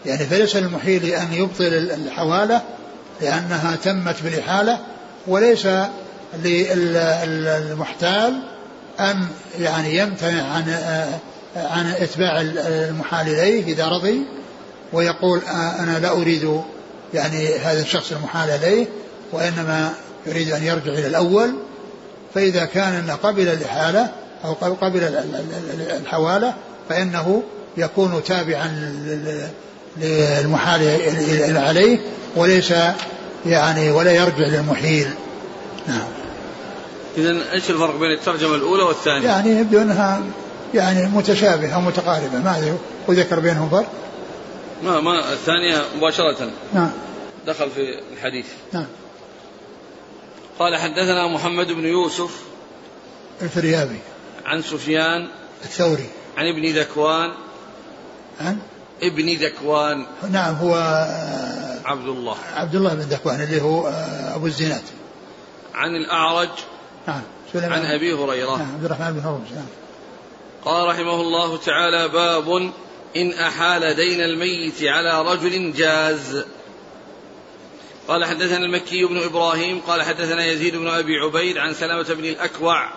[0.07, 1.65] يعني فليس للمحيل أن يبطل
[2.07, 2.63] الحوالة
[3.21, 4.79] لأنها تمت بالإحالة
[5.27, 5.69] وليس
[7.25, 8.43] للمحتال
[9.01, 9.27] أن
[9.59, 10.77] يعني يمتنع عن
[11.57, 14.27] عن إتباع المحال إليه إذا رضي
[14.93, 15.41] ويقول
[15.79, 16.61] أنا لا أريد
[17.15, 18.87] يعني هذا الشخص المحال إليه
[19.33, 19.93] وإنما
[20.27, 21.55] يريد أن يرجع إلى الأول.
[22.35, 24.09] فإذا كان قبل الإحالة
[24.45, 25.01] أو قبل
[25.91, 26.55] الحوالة
[26.93, 27.43] فإنه
[27.77, 28.67] يكون تابعا
[29.97, 30.83] للمحال
[31.57, 31.99] عليه
[32.37, 32.73] وليس
[33.47, 35.09] يعني ولا يرجع للمحيل.
[35.89, 36.09] نعم.
[37.17, 40.23] إذا إيش الفرق بين الترجمة الأولى والثانية؟ يعني يبدو أنها
[40.75, 42.77] يعني متشابهة متقاربة ما
[43.09, 43.91] وذكر بينهم فرق.
[44.85, 46.51] ما ما الثانية مباشرة.
[46.75, 46.91] نعم.
[47.47, 48.47] دخل في الحديث.
[48.73, 48.87] نعم.
[50.59, 52.31] قال حدثنا محمد بن يوسف
[53.43, 53.99] الفريابي.
[54.45, 55.29] عن سفيان
[55.65, 56.09] الثوري.
[56.37, 57.33] عن ابن ذكوان.
[58.41, 58.59] عن؟
[59.03, 60.07] ابن ذكوان.
[60.31, 60.75] نعم هو
[61.85, 62.37] عبد الله.
[62.55, 63.89] عبد الله بن ذكوان اللي هو
[64.35, 64.83] أبو الزناد.
[65.75, 66.49] عن الأعرج.
[67.07, 67.23] نعم
[67.55, 68.57] عن أبي هريرة.
[68.57, 69.67] نعم عبد الرحمن بن هرمز نعم.
[70.65, 72.73] قال رحمه الله تعالى باب
[73.17, 76.45] إن أحال دين الميت على رجل جاز.
[78.09, 82.89] قال حدثنا المكي بن إبراهيم قال حدثنا يزيد بن أبي عبيد عن سلمة بن الأكوع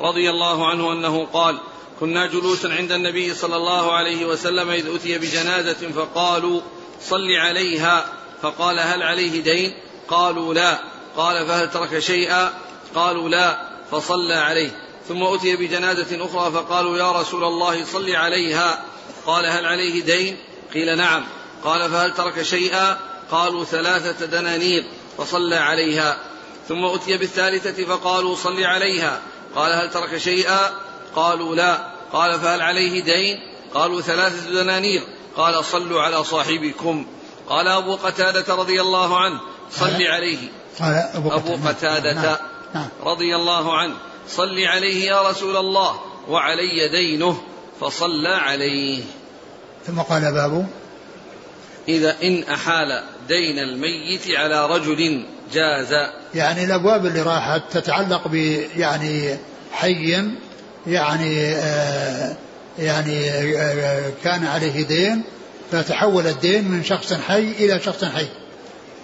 [0.00, 1.60] رضي الله عنه أنه قال
[2.00, 6.60] كنا جلوسا عند النبي صلى الله عليه وسلم إذ أتي بجنازة فقالوا
[7.02, 8.06] صل عليها.
[8.42, 9.74] فقال هل عليه دين؟
[10.08, 10.78] قالوا لا.
[11.16, 12.52] قال فهل ترك شيئا؟
[12.94, 13.58] قالوا لا.
[13.90, 14.70] فصلى عليه.
[15.08, 18.84] ثم أتي بجنازة أخرى فقالوا يا رسول الله صل عليها.
[19.26, 20.36] قال هل عليه دين؟
[20.74, 21.24] قيل نعم.
[21.64, 22.98] قال فهل ترك شيئا؟
[23.30, 24.84] قالوا ثلاثة دنانير.
[25.18, 26.18] فصلى عليها.
[26.68, 29.20] ثم أتي بالثالثة فقالوا صل عليها.
[29.56, 30.83] قال هل ترك شيئا؟
[31.16, 31.78] قالوا لا.
[32.12, 33.38] قال فهل عليه دين؟
[33.74, 35.02] قالوا ثلاثة دنانير.
[35.36, 37.06] قال صلوا على صاحبكم.
[37.48, 39.40] قال أبو قتادة رضي الله عنه
[39.70, 40.38] صل عليه.
[40.80, 42.12] قال أبو, أبو قتادة.
[42.12, 42.36] نعم.
[42.74, 42.88] نعم.
[43.02, 43.94] رضي الله عنه
[44.28, 47.42] صل عليه يا رسول الله وعلي دينه
[47.80, 49.02] فصلى عليه.
[49.86, 50.66] ثم قال باب.
[51.88, 55.94] إذا إن أحال دين الميت على رجل جاز.
[56.34, 58.34] يعني الأبواب اللي راحت تتعلق ب
[58.76, 59.38] يعني
[59.72, 60.16] حي
[60.86, 62.36] يعني آه
[62.78, 65.22] يعني آه كان عليه دين
[65.72, 68.26] فتحول الدين من شخص حي إلى شخص حي.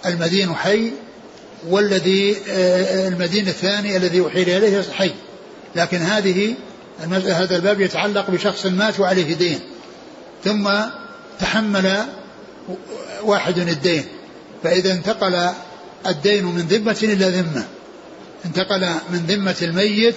[0.05, 0.91] المدين حي
[1.67, 5.11] والذي آه المدين الثاني الذي أحيل إليه حي.
[5.75, 6.55] لكن هذه
[7.09, 9.59] هذا الباب يتعلق بشخص مات وعليه دين.
[10.43, 10.69] ثم
[11.39, 12.05] تحمل
[13.23, 14.05] واحد الدين.
[14.63, 15.49] فإذا انتقل
[16.07, 17.65] الدين من ذمة إلى ذمة.
[18.45, 18.79] انتقل
[19.09, 20.15] من ذمة الميت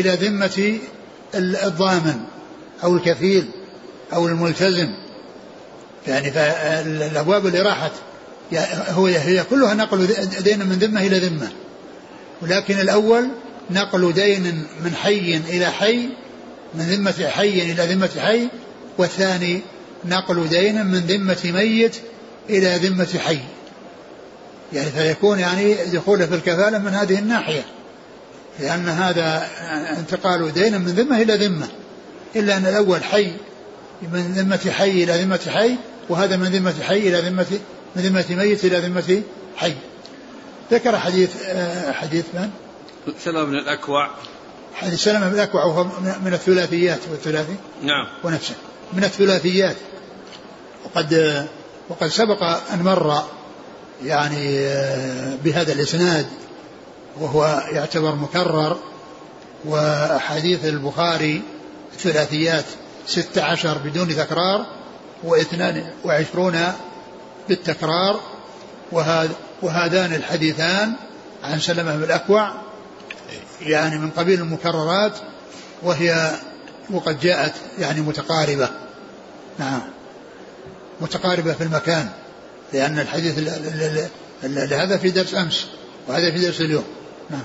[0.00, 0.78] إلى ذمة
[1.34, 2.20] الضامن
[2.84, 3.48] أو الكفيل
[4.12, 4.94] أو الملتزم.
[6.06, 7.92] يعني فالأبواب اللي راحت
[8.88, 10.06] هو هي كلها نقل
[10.44, 11.48] دين من ذمة إلى ذمة.
[12.42, 13.28] ولكن الأول
[13.70, 16.08] نقل دين من حي إلى حي
[16.74, 18.48] من ذمة حي إلى ذمة حي
[18.98, 19.60] والثاني
[20.04, 21.96] نقل دين من ذمة ميت
[22.50, 23.38] إلى ذمة حي.
[24.72, 27.64] يعني فيكون يعني دخوله في الكفالة من هذه الناحية.
[28.60, 29.48] لأن هذا
[29.98, 31.68] انتقال دين من ذمة إلى ذمة.
[32.36, 33.32] إلا أن الأول حي
[34.12, 35.76] من ذمة حي إلى ذمة حي
[36.08, 37.46] وهذا من ذمة حي إلى ذمة
[37.96, 39.22] من ذمة ميت إلى ذمة
[39.56, 39.74] حي.
[40.72, 42.50] ذكر حديث آه، حديث من؟
[43.18, 44.10] سلمة بن الأكوع.
[44.74, 45.84] حديث سلمة بن الأكوع وهو
[46.24, 47.56] من الثلاثيات والثلاثي.
[47.82, 48.06] نعم.
[48.24, 48.54] ونفسه.
[48.92, 49.76] من الثلاثيات.
[50.84, 51.46] وقد
[51.88, 52.42] وقد سبق
[52.72, 53.22] أن مر
[54.04, 56.26] يعني آه، بهذا الإسناد
[57.20, 58.78] وهو يعتبر مكرر
[59.64, 61.42] وأحاديث البخاري
[61.98, 62.64] ثلاثيات
[63.06, 64.66] ستة عشر بدون تكرار
[65.24, 66.72] واثنان وعشرون
[67.48, 68.20] بالتكرار
[68.92, 69.30] وهذا
[69.62, 70.92] وهذان الحديثان
[71.44, 72.52] عن سلمة بن الأكوع
[73.62, 75.12] يعني من قبيل المكررات
[75.82, 76.30] وهي
[76.90, 78.68] وقد جاءت يعني متقاربة.
[79.58, 79.80] نعم.
[81.00, 82.08] متقاربة في المكان
[82.72, 83.38] لأن الحديث
[84.72, 85.66] هذا في درس أمس
[86.08, 86.84] وهذا في درس اليوم.
[87.30, 87.44] نعم.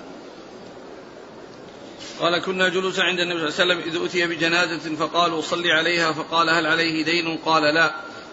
[2.20, 6.14] قال كنا جلوسا عند النبي صلى الله عليه وسلم إذ أتي بجنازة فقالوا صل عليها.
[6.14, 7.92] فقال هل عليه دين؟ قال لا.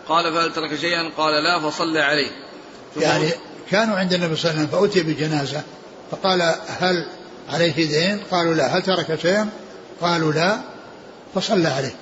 [0.09, 1.71] قال فهل ترك شيئا؟ قال لا.
[1.71, 2.31] فصلى عليه.
[2.97, 3.31] يعني
[3.71, 5.63] كانوا عند النبي صلى الله عليه وسلم فأتي بجنازة
[6.11, 6.43] فقال
[6.81, 7.07] هل
[7.49, 8.67] عليه دين؟ قالوا لا.
[8.79, 9.49] هل ترك شيئا؟
[10.01, 10.61] قالوا لا.
[11.35, 11.95] فصلى عليه.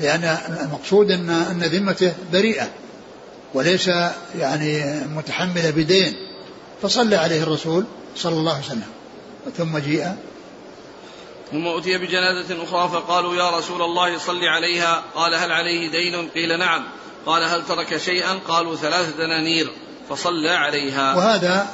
[0.00, 2.68] لأن المقصود أن أن ذمته بريئة
[3.54, 3.90] وليس
[4.38, 6.14] يعني متحملة بدين.
[6.82, 7.84] فصلى عليه الرسول
[8.18, 8.92] صلى الله عليه وسلم.
[9.56, 10.16] ثم جيء.
[11.52, 15.04] ثم أتي بجنازة أخرى فقالوا يا رسول الله صل عليها.
[15.14, 16.84] قال هل عليه دين؟ قيل نعم.
[17.26, 19.72] قال هل ترك شيئا؟ قالوا ثلاثة دنانير
[20.10, 21.16] فصلى عليها.
[21.16, 21.66] وهذا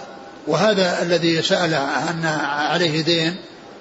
[0.46, 3.36] وهذا الذي سأل أن عليه دين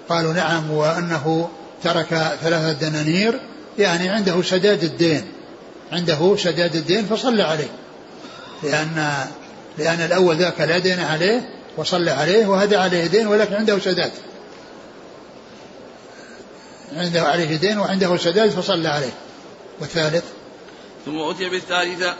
[0.10, 1.50] قالوا نعم وأنه
[1.84, 3.40] ترك ثلاثة دنانير
[3.80, 5.32] يعني عنده سداد الدين.
[5.92, 7.70] عنده سداد الدين فصلى عليه.
[8.64, 9.14] لأن
[9.78, 14.12] لأن الأول ذاك لا دين عليه وصلى عليه وهذا عليه دين ولكن عنده سداد.
[16.96, 19.14] عنده عليه دين وعنده سداد فصلى عليه.
[19.80, 20.24] والثالث؟
[21.06, 22.16] ثم أتي بالثالثة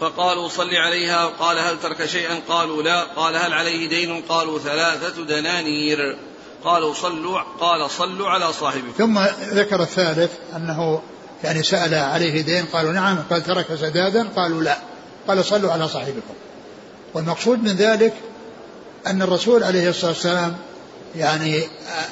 [0.00, 3.02] فقالوا صل عليها قال هل ترك شيئا؟ قالوا لا.
[3.02, 6.18] قال هل عليه دين؟ قالوا ثلاثة دنانير.
[6.64, 8.92] قالوا صلوا قال صلوا على صاحبكم.
[8.98, 9.18] ثم
[9.52, 11.02] ذكر الثالث أنه
[11.44, 13.18] يعني سأل عليه دين قالوا نعم.
[13.30, 14.78] قال ترك سدادا؟ قالوا لا.
[15.28, 16.34] قال صلوا على صاحبكم.
[17.14, 18.14] والمقصود من ذلك
[19.06, 20.56] أن الرسول عليه الصلاة والسلام
[21.16, 21.62] يعني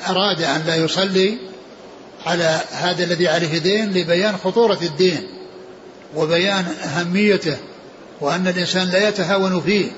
[0.09, 1.39] أراد أن لا يصلي
[2.27, 5.29] على هذا الذي عليه دين لبيان خطورة الدين
[6.17, 7.57] وبيان أهميته
[8.21, 9.91] وأن الإنسان لا يتهاون فيه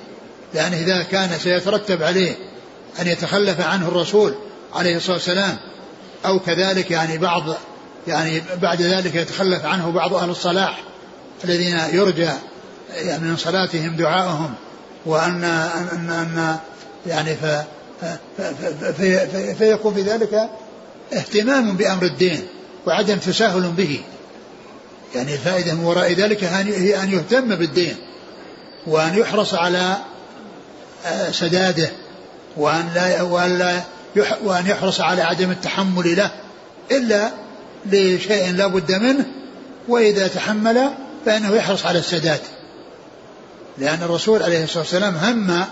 [0.54, 2.36] لأنه إذا كان سيترتب عليه
[3.00, 4.34] أن يتخلف عنه الرسول
[4.74, 5.56] عليه الصلاة والسلام
[6.26, 7.42] أو كذلك يعني بعض
[8.06, 10.82] يعني بعد ذلك يتخلف عنه بعض أهل الصلاح
[11.44, 12.30] الذين يرجى
[12.96, 14.54] يعني من صلاتهم دعاءهم
[15.06, 16.58] وأن أن أن
[17.06, 17.44] يعني ف
[18.96, 20.50] في في فيكون في ذلك
[21.12, 22.40] اهتمام بأمر الدين
[22.86, 24.00] وعدم تساهل به.
[25.14, 27.96] يعني الفائدة من وراء ذلك هي أن يهتم بالدين
[28.86, 29.96] وأن يحرص على
[31.06, 31.90] آه، سداده
[32.56, 33.80] وأن لا وأن لا
[34.44, 36.30] وأن يحرص على عدم التحمل له
[36.90, 37.30] إلا
[37.86, 39.26] لشيء لا بد منه
[39.88, 40.90] وإذا تحمل
[41.26, 42.40] فإنه يحرص على السداد.
[43.78, 45.64] لأن الرسول عليه الصلاة والسلام هم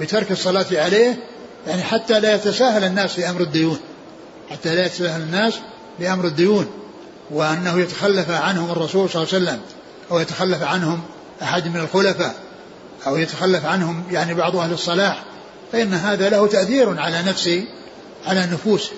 [0.00, 1.18] بترك الصلاة عليه
[1.66, 3.78] يعني حتى لا يتساهل الناس في أمر الديون.
[4.50, 5.54] حتى لا يتساهل الناس
[6.00, 6.66] بأمر الديون.
[7.30, 9.60] وأنه يتخلف عنهم الرسول صلى الله عليه وسلم
[10.10, 11.00] أو يتخلف عنهم
[11.42, 12.34] أحد من الخلفاء
[13.06, 15.22] أو يتخلف عنهم يعني بعض أهل الصلاح.
[15.72, 17.50] فإن هذا له تأثير على نفس
[18.26, 18.90] على النفوس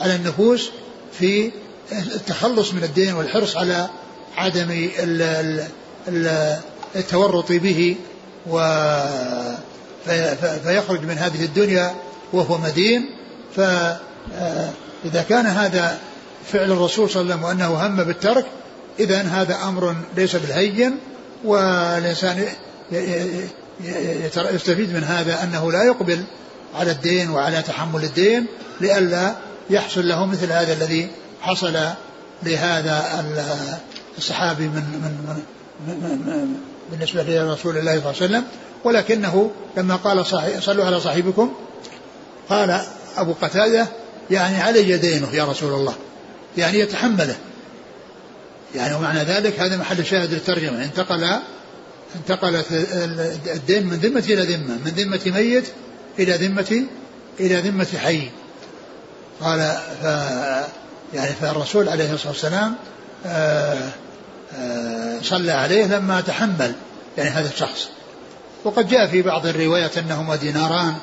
[0.00, 0.70] على النفوس
[1.12, 1.52] في
[1.92, 3.88] التخلص من الدين والحرص على
[4.36, 4.88] عدم
[6.96, 7.96] التورط به
[8.50, 8.58] و
[10.64, 11.94] فيخرج من هذه الدنيا
[12.32, 13.10] وهو مدين.
[13.56, 15.98] فإذا كان هذا
[16.52, 18.46] فعل الرسول صلى الله عليه وسلم وأنه هم بالترك
[18.98, 20.96] إذا هذا أمر ليس بالهين
[21.44, 22.44] والإنسان
[24.54, 26.24] يستفيد من هذا أنه لا يقبل
[26.74, 28.46] على الدين وعلى تحمل الدين
[28.80, 29.34] لئلا
[29.70, 31.08] يحصل له مثل هذا الذي
[31.40, 31.78] حصل
[32.42, 33.24] لهذا
[34.18, 35.42] الصحابي من من
[35.86, 35.96] من,
[36.26, 36.54] من
[36.90, 38.44] بالنسبة لرسول الله صلى الله عليه وسلم.
[38.84, 40.26] ولكنه لما قال
[40.62, 41.52] صلوا على صاحبكم
[42.48, 42.80] قال
[43.16, 43.86] أبو قتادة
[44.30, 45.94] يعني علي دينه يا رسول الله
[46.56, 47.36] يعني يتحمله.
[48.74, 50.84] يعني ومعنى ذلك هذا محل شاهد للترجمة.
[50.84, 51.40] انتقل
[52.16, 52.66] انتقلت
[53.46, 55.64] الدين من ذمة إلى ذمة من ذمة ميت
[56.18, 56.84] إلى ذمة
[57.40, 58.30] إلى ذمة حي.
[59.40, 60.04] قال ف
[61.14, 62.74] يعني فالرسول عليه الصلاة والسلام
[63.26, 63.88] آه،
[64.58, 66.72] آه، صلى عليه لما تحمل
[67.18, 67.88] يعني هذا الشخص.
[68.64, 70.94] وقد جاء في بعض الروايات أنهما ديناران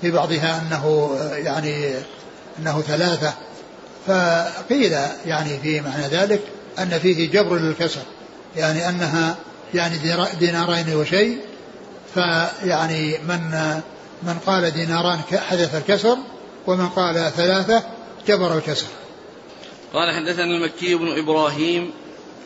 [0.00, 1.94] في بعضها أنه يعني
[2.58, 3.34] أنه ثلاثة.
[4.06, 4.92] فقيل
[5.26, 6.40] يعني في معنى ذلك
[6.78, 8.02] أن فيه جبر للكسر
[8.56, 9.36] يعني أنها
[9.74, 9.98] يعني
[10.38, 11.38] دينارين وشيء.
[12.14, 13.80] فيعني من
[14.22, 16.18] من قال ديناران حدث الكسر
[16.66, 17.82] ومن قال ثلاثة
[18.28, 18.86] جبر الكسر.
[19.94, 21.90] قال حدثنا المكي بن إبراهيم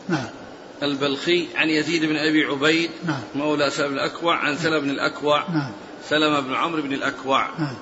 [0.09, 0.40] نعم.
[0.83, 3.21] البلخي عن يزيد بن أبي عبيد نعم.
[3.35, 5.71] مولى سلم بن الأكوع عن سلم بن الأكوع نعم.
[6.09, 7.47] سلم بن عمرو بن الأكوع.
[7.59, 7.75] نعم.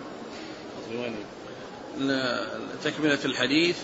[2.83, 3.77] تكملة الحديث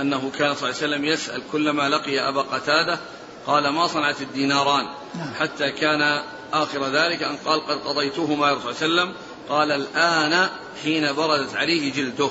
[0.00, 2.98] أنه كان صلى الله عليه وسلم يسأل كلما لقي أبا قتادة
[3.46, 5.34] قال ما صنعت الديناران؟ نعم.
[5.34, 6.22] حتى كان
[6.52, 9.14] آخر ذلك أن قال قد قضيتهما يا رسول الله عليه وسلم.
[9.48, 10.48] قال الآن
[10.84, 12.30] حين بردت عليه جلده.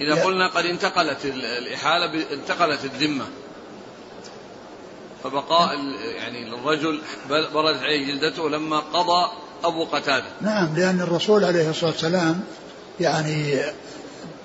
[0.00, 3.24] إذا قلنا قد انتقلت الإحالة انتقلت الذمة.
[5.24, 5.78] فبقاء
[6.16, 7.00] يعني للرجل
[7.30, 9.32] بردت عليه جلدته لما قضى
[9.64, 10.26] أبو قتادة.
[10.40, 12.40] نعم لأن الرسول عليه الصلاة والسلام
[13.00, 13.56] يعني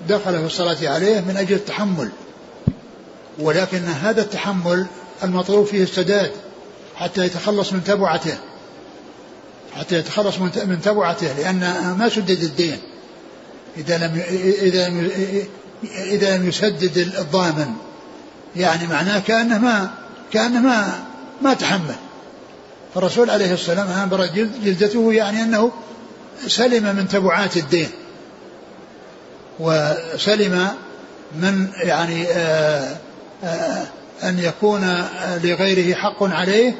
[0.08, 2.10] دخل في الصلاة عليه من أجل التحمل
[3.38, 4.86] ولكن هذا التحمل
[5.24, 6.30] المطلوب فيه السداد
[6.96, 8.38] حتى يتخلص من تبعته
[9.74, 11.60] حتى يتخلص من تبعته لأن
[11.98, 12.78] ما سدد الدين.
[13.76, 14.22] إذا لم
[14.62, 15.10] إذا لم
[15.94, 17.74] إذا لم يسدد الضامن
[18.56, 19.90] يعني معناه كأنه ما
[20.32, 21.04] كأنه ما
[21.42, 21.94] ما تحمل.
[22.94, 24.26] فالرسول عليه السلام أنبر
[24.64, 25.72] جلدته يعني أنه
[26.46, 27.88] سلم من تبعات الدين.
[29.60, 30.68] وسلم
[31.36, 32.96] من يعني آآ
[33.44, 33.86] آآ
[34.22, 35.04] أن يكون
[35.44, 36.74] لغيره حق عليه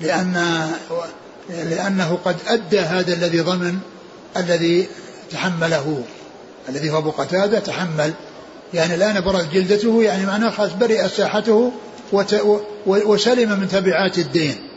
[0.00, 0.66] لأن
[1.48, 3.78] لأنه قد أدى هذا الذي ضمن
[4.36, 4.88] الذي
[5.32, 6.02] تحمله.
[6.68, 8.12] الذي هو أبو قتادة تحمل.
[8.74, 11.72] يعني الآن برأت جلدته يعني معناه خلاص برئت ساحته
[12.86, 14.68] وسلم من تبعات الدين.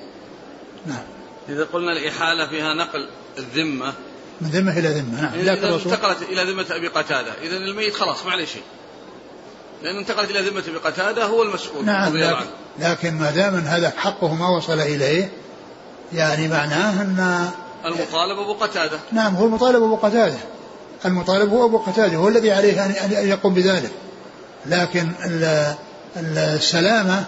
[0.85, 1.03] نعم.
[1.49, 3.93] إذا قلنا الإحالة فيها نقل الذمة.
[4.41, 5.33] من ذمة إلى ذمة نعم.
[5.39, 7.33] إذا انتقلت إلى ذمة أبي قتادة.
[7.41, 8.63] إذا الميت خلاص ما عليه شيء.
[9.83, 11.85] لأن انتقلت إلى ذمة أبي قتادة هو المسؤول.
[11.85, 12.45] نعم لكن,
[12.79, 15.31] لكن ما دام هذا حقه ما وصل إليه
[16.13, 17.49] يعني معناه أن
[17.85, 18.99] المطالب أبو قتادة.
[19.11, 20.37] نعم هو المطالب أبو قتادة.
[21.05, 22.15] المطالب هو أبو قتادة.
[22.15, 23.91] هو الذي عليه أن يقوم بذلك.
[24.65, 25.11] لكن
[26.17, 27.25] السلامة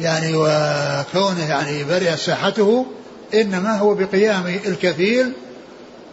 [0.00, 2.86] يعني وكونه يعني برئ ساحته
[3.34, 5.32] إنما هو بقيام الكفيل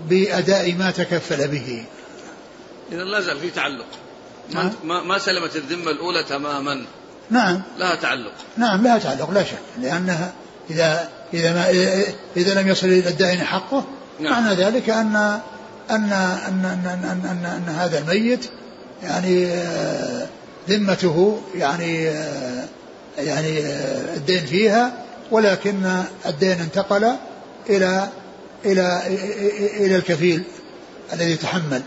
[0.10, 1.86] بأداء ما تكفل به.
[2.92, 3.86] إذا لا زال في تعلق.
[4.54, 4.72] نعم.
[4.84, 6.86] ما, ما سلمت الذمة الأولى تماما.
[7.30, 7.62] نعم.
[7.78, 8.34] لها تعلق.
[8.58, 9.58] نعم لها تعلق لا شك.
[9.82, 10.34] لأنها
[10.70, 11.70] إذا إذا ما
[12.38, 13.86] إذا لم يصل إلى الدائن حقه
[14.20, 14.32] نعم.
[14.32, 15.42] معنى ذلك أن أن
[15.90, 16.12] أن
[16.48, 18.50] أن أن, أن, أن, أن هذا الميت
[19.04, 20.28] يعني آه،
[20.70, 22.04] ذمته يعني
[23.18, 23.60] يعني
[24.16, 27.16] الدين فيها ولكن الدين انتقل
[27.70, 28.10] إلى
[28.66, 29.02] إلى
[29.78, 30.44] إلى الكفيل
[31.14, 31.82] الذي تحمل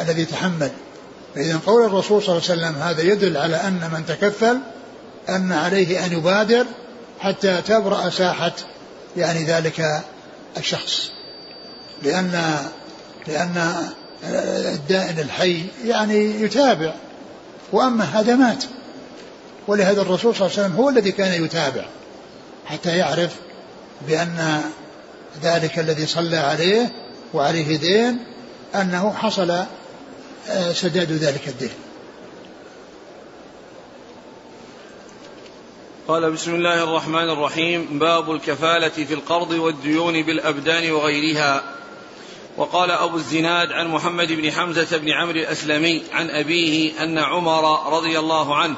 [0.00, 0.70] الذي تحمل.
[1.34, 4.58] فإذا قول الرسول صلى الله عليه وسلم هذا يدل على أن من تكفل
[5.28, 6.66] أن عليه أن يبادر
[7.20, 8.52] حتى تبرأ ساحة
[9.16, 10.02] يعني ذلك
[10.56, 11.10] الشخص.
[12.02, 12.56] لأن
[13.26, 13.74] لأن
[14.74, 16.94] الدائن الحي يعني يتابع
[17.72, 18.64] وأما هذا مات
[19.68, 21.84] ولهذا الرسول صلى الله عليه وسلم هو الذي كان يتابع
[22.66, 23.36] حتى يعرف
[24.08, 24.62] بأن
[25.42, 26.92] ذلك الذي صلى عليه
[27.34, 28.24] وعليه دين
[28.74, 29.50] أنه حصل
[30.48, 31.70] آه، سداد ذلك الدين.
[36.08, 41.62] قال بسم الله الرحمن الرحيم باب الكفالة في القرض والديون بالأبدان وغيرها.
[42.56, 48.18] وقال أبو الزناد عن محمد بن حمزة بن عمرو الأسلمي عن أبيه أن عمر رضي
[48.18, 48.76] الله عنه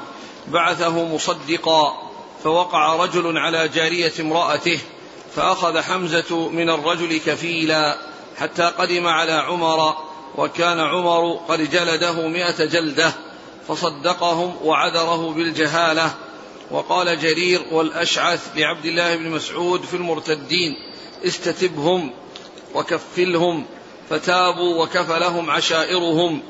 [0.49, 2.07] بعثه مصدقا
[2.45, 4.79] فوقع رجل على جارية امرأته
[5.37, 7.99] فأخذ حمزة من الرجل كفيلا
[8.37, 9.95] حتى قدم على عمر
[10.37, 13.13] وكان عمر قد جلده مئة جلدة
[13.69, 16.15] فصدقهم وعذره بالجهالة
[16.71, 20.77] وقال جرير والأشعث لعبد الله بن مسعود في المرتدين
[21.25, 22.13] استتبهم
[22.77, 23.65] وكفلهم
[24.11, 26.43] فتابوا وكفلهم عشائرهم.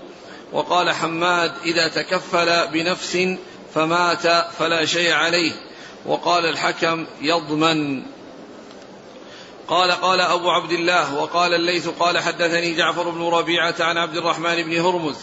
[0.53, 3.19] وقال حماد إذا تكفل بنفس
[3.75, 4.27] فمات
[4.59, 5.53] فلا شيء عليه.
[6.07, 8.03] وقال الحكم يضمن.
[9.69, 14.63] قال قال أبو عبد الله وقال الليث قال حدثني جعفر بن ربيعة عن عبد الرحمن
[14.63, 15.17] بن هرمز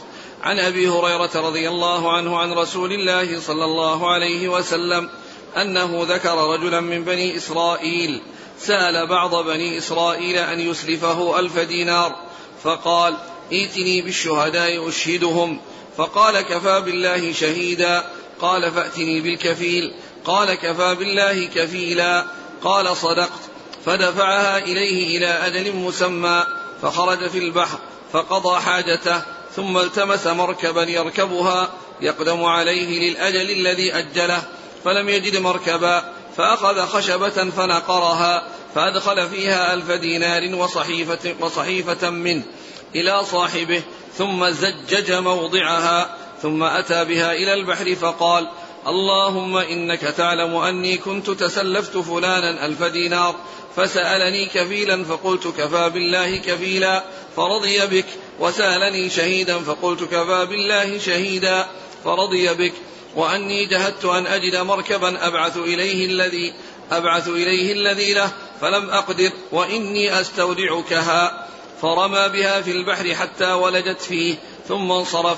[0.43, 5.09] عن أبي هريرة رضي الله عنه عن رسول الله صلى الله عليه وسلم
[5.57, 8.21] أنه ذكر رجلا من بني إسرائيل
[8.59, 12.15] سأل بعض بني إسرائيل أن يسلفه ألف دينار
[12.63, 13.15] فقال
[13.51, 15.59] ائتني بالشهداء أشهدهم.
[15.97, 18.03] فقال كفى بالله شهيدا.
[18.41, 19.93] قال فأتني بالكفيل.
[20.25, 22.25] قال كفى بالله كفيلا.
[22.63, 23.41] قال صدقت.
[23.85, 26.43] فدفعها إليه إلى أجل مسمى
[26.81, 27.77] فخرج في البحر
[28.13, 29.21] فقضى حاجته
[29.55, 31.69] ثم التمس مركبا يركبها
[32.01, 34.43] يقدم عليه للأجل الذي أجله
[34.85, 36.13] فلم يجد مركبا.
[36.37, 42.43] فأخذ خشبة فنقرها فأدخل فيها ألف دينار وصحيفة, وصحيفة منه
[42.95, 43.81] إلى صاحبه
[44.17, 48.47] ثم زجج موضعها ثم أتى بها إلى البحر فقال
[48.87, 53.35] اللهم إنك تعلم أني كنت تسلفت فلانا ألف دينار
[53.75, 57.03] فسألني كفيلا فقلت كفى بالله كفيلا
[57.35, 58.05] فرضي بك
[58.39, 61.67] وسألني شهيدا فقلت كفى بالله شهيدا
[62.03, 62.73] فرضي بك
[63.15, 66.53] وأني جهدت أن أجد مركبا أبعث إليه الذي
[66.91, 71.47] أبعث إليه الذي له فلم أقدر وإني أستودعكها.
[71.81, 74.35] فرمى بها في البحر حتى ولجت فيه
[74.67, 75.37] ثم انصرف.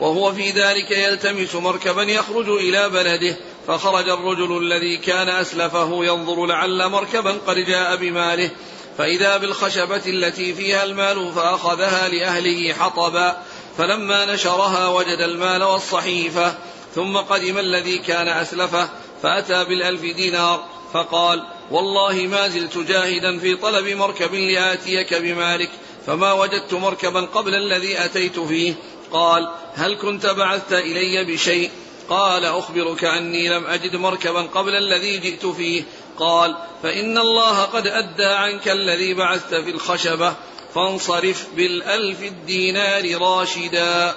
[0.00, 3.36] وهو في ذلك يلتمس مركبا يخرج إلى بلده.
[3.66, 8.50] فخرج الرجل الذي كان أسلفه ينظر لعل مركبا قد جاء بماله.
[8.98, 13.42] فإذا بالخشبة التي فيها المال فأخذها لأهله حطبا.
[13.78, 16.54] فلما نشرها وجد المال والصحيفة.
[16.94, 18.88] ثم قدم الذي كان أسلفه
[19.22, 25.70] فأتى بالألف دينار فقال والله ما زلت جاهدا في طلب مركب لآتيك بمالك
[26.06, 28.74] فما وجدت مركبا قبل الذي أتيت فيه.
[29.12, 31.70] قال هل كنت بعثت إلي بشيء؟
[32.08, 35.82] قال أخبرك أني لم أجد مركبا قبل الذي جئت فيه.
[36.18, 40.34] قال فإن الله قد أدى عنك الذي بعثت في الخشبة
[40.74, 44.14] فانصرف بالألف الدينار راشدا.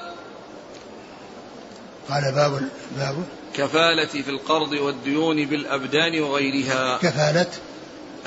[2.09, 2.61] قال باب
[2.97, 6.97] باب كفالة في القرض والديون بالأبدان وغيرها.
[6.97, 7.47] كفالة.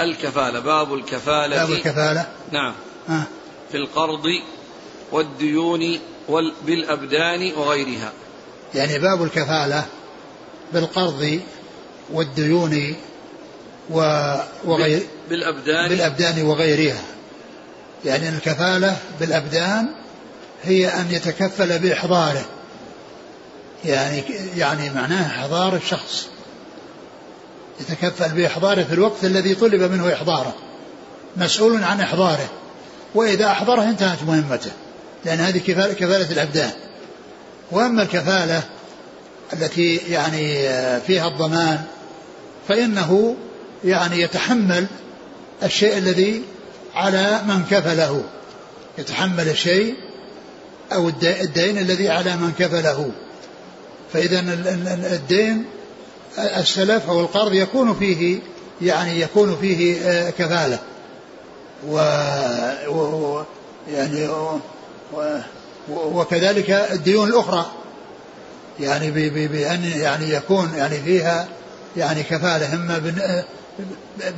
[0.00, 1.56] الكفالة باب الكفالة.
[1.56, 2.26] باب الكفالة.
[2.52, 2.74] نعم.
[3.08, 3.22] آه.
[3.70, 4.24] في القرض
[5.12, 5.98] والديون
[6.66, 8.12] بالأبدان وغيرها.
[8.74, 9.84] يعني باب الكفالة
[10.72, 11.40] بالقرض
[12.12, 12.96] والديون
[14.64, 15.88] وغير بالأبدان.
[15.88, 17.02] بالأبدان وغيرها.
[18.04, 19.88] يعني الكفالة بالأبدان
[20.62, 22.44] هي أن يتكفل بإحضاره.
[23.84, 24.22] يعني
[24.56, 26.28] يعني معناه إحضار الشخص.
[27.80, 30.54] يتكفل بإحضاره في الوقت الذي طلب منه إحضاره.
[31.36, 32.48] مسؤول عن إحضاره.
[33.14, 34.70] وإذا أحضره انتهت مهمته.
[35.24, 36.70] لأن هذه كفالة, كفالة الأبدان.
[37.70, 38.62] وأما الكفالة
[39.52, 40.68] التي يعني
[41.00, 41.84] فيها الضمان
[42.68, 43.36] فإنه
[43.84, 44.86] يعني يتحمل
[45.62, 46.42] الشيء الذي
[46.94, 48.24] على من كفله.
[48.98, 49.94] يتحمل الشيء
[50.92, 53.10] أو الدين الذي على من كفله.
[54.12, 54.40] فإذا
[55.12, 55.64] الدين
[56.38, 58.40] السلف أو القرض يكون فيه
[58.82, 60.78] يعني يكون فيه آه، كفالة.
[61.88, 63.42] و,
[63.92, 64.28] يعني
[65.90, 67.66] وكذلك الديون الأخرى.
[68.80, 69.10] يعني
[69.48, 71.48] بأن يعني يكون يعني فيها
[71.96, 72.74] يعني كفالة.
[72.74, 73.14] إما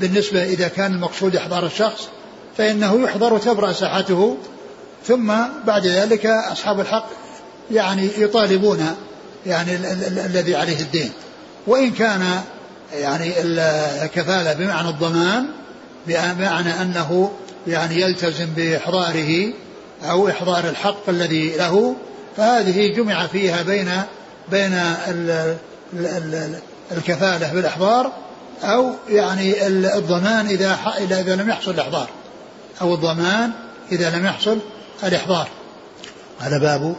[0.01, 2.09] بالنسبة إذا كان المقصود إحضار الشخص
[2.59, 4.37] فإنه يحضر وتبرأ ساحته
[5.07, 5.33] ثم
[5.67, 7.09] بعد ذلك أصحاب الحق
[7.71, 8.97] يعني يطالبون
[9.47, 9.77] يعني
[10.27, 11.11] الذي عليه الدين.
[11.67, 12.41] وإن كان
[12.95, 15.47] يعني الكفالة بمعنى الضمان
[16.07, 17.33] بمعنى أنه
[17.67, 19.53] يعني يلتزم بإحضاره
[20.05, 21.97] أو إحضار الحق الذي له
[22.37, 23.91] فهذه جمع فيها بين
[24.51, 24.81] بين
[26.93, 28.13] الكفالة بالإحضار
[28.63, 32.09] أو يعني الضمان إذا إذا لم يحصل الإحضار
[32.81, 33.51] أو الضمان
[33.93, 34.59] إذا لم يحصل
[35.05, 35.49] الإحضار.
[36.41, 36.97] هذا باب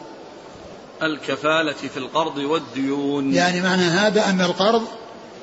[1.04, 3.34] الكفالة في القرض والديون.
[3.34, 4.84] يعني معنى هذا أن القرض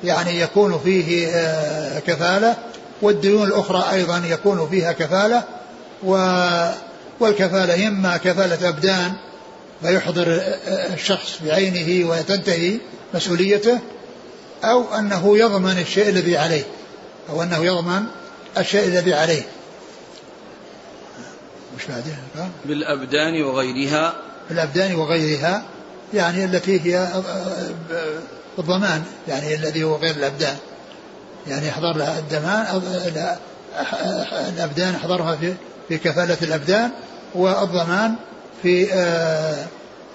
[0.03, 2.57] يعني يكون فيه آه، كفالة
[3.01, 5.43] والديون الأخرى أيضا يكون فيها كفالة
[6.03, 6.15] و
[7.19, 9.13] والكفالة إما كفالة أبدان
[9.81, 10.25] فيحضر
[10.93, 12.77] الشخص بعينه وتنتهي
[13.13, 13.79] مسؤوليته
[14.63, 16.63] أو أنه يضمن الشيء الذي عليه
[17.29, 18.03] أو أنه يضمن
[18.57, 19.43] الشيء الذي عليه.
[21.77, 24.30] مش بعدها بالأبدان وغيرها.
[24.51, 25.63] بالأبدان وغيرها
[26.13, 27.07] يعني التي هي
[28.59, 30.57] الضمان يعني الذي هو غير الأبدان.
[31.47, 32.81] يعني يحضر لها الدمان
[34.49, 35.53] الأبدان يحضرها في
[35.87, 36.91] في كفالة الأبدان
[37.35, 38.15] والضمان
[38.63, 39.65] في آه،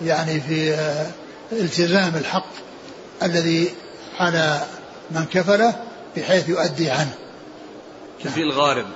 [0.05, 1.07] يعني في آه،
[1.53, 2.51] التزام الحق
[3.22, 3.70] الذي
[4.18, 4.61] على
[5.11, 5.74] من كفله
[6.16, 7.14] بحيث يؤدي عنه.
[8.24, 8.87] كفيل غارم.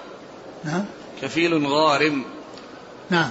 [0.64, 0.84] نعم.
[1.22, 2.24] كفيل غارم.
[3.11, 3.30] نعم.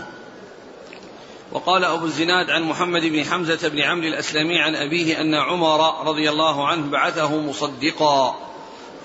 [1.51, 6.29] وقال أبو الزناد عن محمد بن حمزة بن عمرو الأسلمي عن أبيه أن عمر رضي
[6.29, 8.35] الله عنه بعثه مصدقا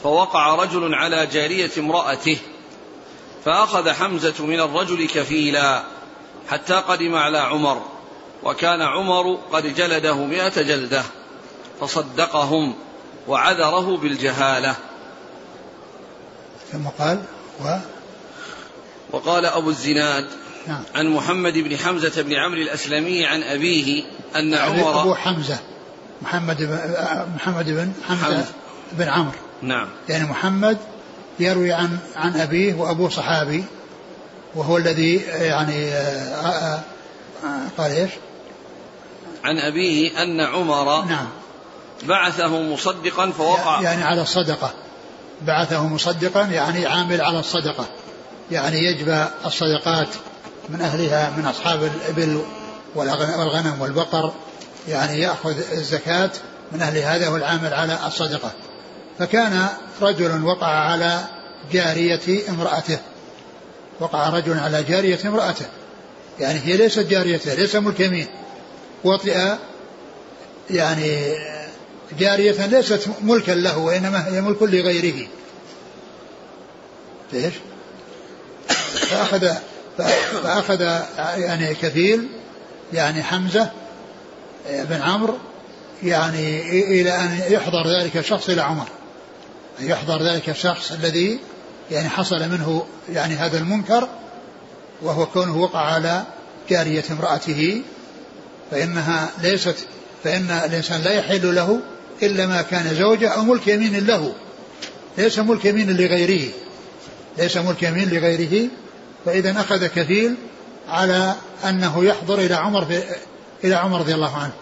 [0.02, 2.38] فوقع رجل على جارية امرأته
[3.44, 5.82] فأخذ حمزة من الرجل كفيلا
[6.48, 7.82] حتى قدم على عمر
[8.42, 11.02] وكان عمر قد جلده مئة جلدة
[11.80, 12.74] فصدقهم
[13.28, 14.76] وعذره بالجهالة.
[16.72, 17.22] ثم قال
[17.64, 17.76] و؟
[19.12, 20.82] وقال أبو الزناد نعم.
[20.94, 24.04] عن محمد بن حمزة بن عمرو الأسلمي عن أبيه
[24.36, 25.58] أن عمر أبو حمزة.
[26.22, 26.78] محمد بن
[27.36, 28.44] محمد بن حمزة حمز.
[28.92, 29.38] بن عمرو.
[29.62, 29.88] نعم.
[30.08, 30.78] يعني محمد
[31.40, 33.64] يروي عن عن أبيه وأبوه صحابي
[34.54, 36.80] وهو الذي يعني آه، آه،
[37.44, 38.10] آه، قال إيش؟
[39.44, 41.28] عن أبيه أن عمر نعم.
[42.02, 43.80] بعثه مصدقا فوقع.
[43.80, 44.70] يعني على الصدقة.
[45.42, 47.86] بعثه مصدقا يعني عامل على الصدقة.
[48.50, 50.08] يعني يجبى الصدقات
[50.68, 52.42] من أهلها من أصحاب الإبل
[52.94, 54.32] والغنم والبقر
[54.88, 56.30] يعني يأخذ الزكاة
[56.72, 58.50] من أهل هذا هو العامل على الصدقة.
[59.18, 59.68] فكان
[60.02, 61.24] رجل وقع على
[61.72, 62.98] جارية امرأته.
[64.00, 65.66] وقع رجل على جارية امرأته.
[66.40, 68.26] يعني هي ليست جاريته ليس ملك يمين.
[69.04, 69.54] وطئ
[70.70, 71.34] يعني
[72.18, 75.26] جارية ليست ملكا له وإنما هي ملك لغيره.
[77.34, 77.54] إيش؟
[78.94, 79.54] فأخذ
[79.98, 80.80] فأخذ
[81.18, 82.28] يعني كفيل
[82.92, 83.70] يعني حمزة
[84.70, 85.38] بن عمرو
[86.02, 86.60] يعني
[87.00, 88.86] إلى أن يحضر ذلك الشخص إلى عمر.
[89.80, 91.38] أن يحضر ذلك الشخص الذي
[91.90, 94.08] يعني حصل منه يعني هذا المنكر
[95.02, 96.22] وهو كونه وقع على
[96.70, 97.82] جارية امرأته
[98.70, 99.76] فإنها ليست
[100.24, 101.80] فإن الإنسان لا يحل له
[102.22, 104.34] إلا ما كان زوجة أو ملك يمين له.
[105.18, 106.52] ليس ملك يمين لغيره.
[107.38, 108.68] ليس ملك يمين لغيره.
[109.24, 110.34] فإذا أخذ كفيل
[110.88, 113.02] على أنه يحضر إلى عمر في
[113.64, 114.52] إلى عمر رضي الله عنه.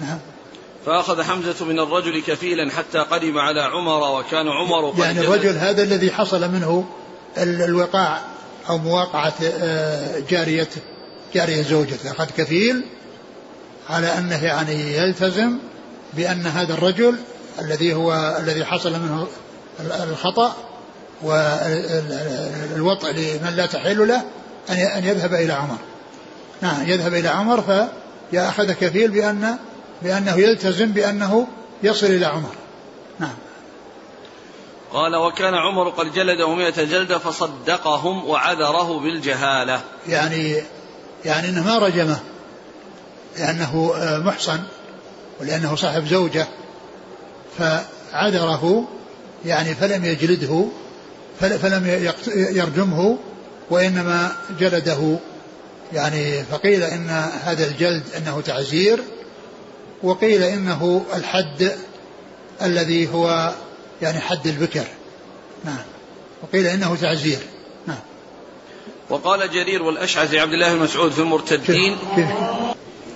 [0.00, 0.18] نعم.
[0.86, 5.82] فأخذ حمزة من الرجل كفيلا حتى قدم على عمر وكان عمر قد يعني الرجل هذا
[5.82, 6.84] الذي حصل منه
[7.38, 8.22] الوقاع
[8.68, 10.68] أو مواقعة آه، جارية
[11.34, 12.10] جارية زوجته.
[12.10, 12.84] أخذ كفيل
[13.88, 15.58] على أنه يعني يلتزم
[16.14, 17.16] بأن هذا الرجل
[17.58, 19.26] الذي هو الذي حصل منه
[19.80, 20.56] الخطأ
[21.22, 24.22] والوطء لمن لا تحل له
[24.70, 25.78] أن يذهب إلى عمر.
[26.62, 27.88] نعم يذهب إلى عمر
[28.32, 29.58] فيأخذ كفيل بأن
[30.02, 31.46] بأنه يلتزم بأنه
[31.82, 32.52] يصل إلى عمر.
[33.18, 33.34] نعم.
[34.92, 39.80] قال وكان عمر قد جلده مئة جلدة فصدقهم وعذره بالجهالة.
[40.08, 40.62] يعني
[41.24, 42.18] يعني إنه ما رجمه
[43.38, 44.60] لأنه آه، محصن
[45.40, 46.46] ولأنه صاحب زوجة
[47.58, 48.88] فعذره
[49.44, 50.68] يعني فلم يجلده.
[51.40, 52.10] فلم
[52.56, 53.18] يرجمه
[53.70, 55.18] وإنما جلده.
[55.92, 57.08] يعني فقيل إن
[57.44, 59.00] هذا الجلد أنه تعزير
[60.02, 61.72] وقيل إنه الحد
[62.62, 63.54] الذي هو
[64.02, 64.84] يعني حد البكر.
[65.64, 65.84] نعم.
[66.42, 67.38] وقيل إنه تعزير.
[67.86, 67.98] نعم.
[69.10, 71.98] وقال جرير والأشعث عبد الله بن مسعود في المرتدين.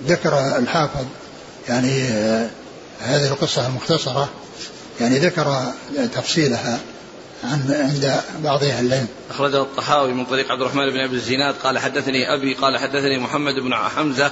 [0.07, 1.05] ذكر الحافظ
[1.69, 2.49] يعني آه،
[3.01, 4.29] هذه القصة المختصرة.
[5.01, 5.61] يعني ذكر
[6.13, 6.79] تفصيلها.
[7.43, 9.07] عند بعض أهل العلم.
[9.29, 13.53] أخرجه الطحاوي من طريق عبد الرحمن بن أبي الزناد قال حدثني أبي قال حدثني محمد
[13.55, 14.31] بن حمزة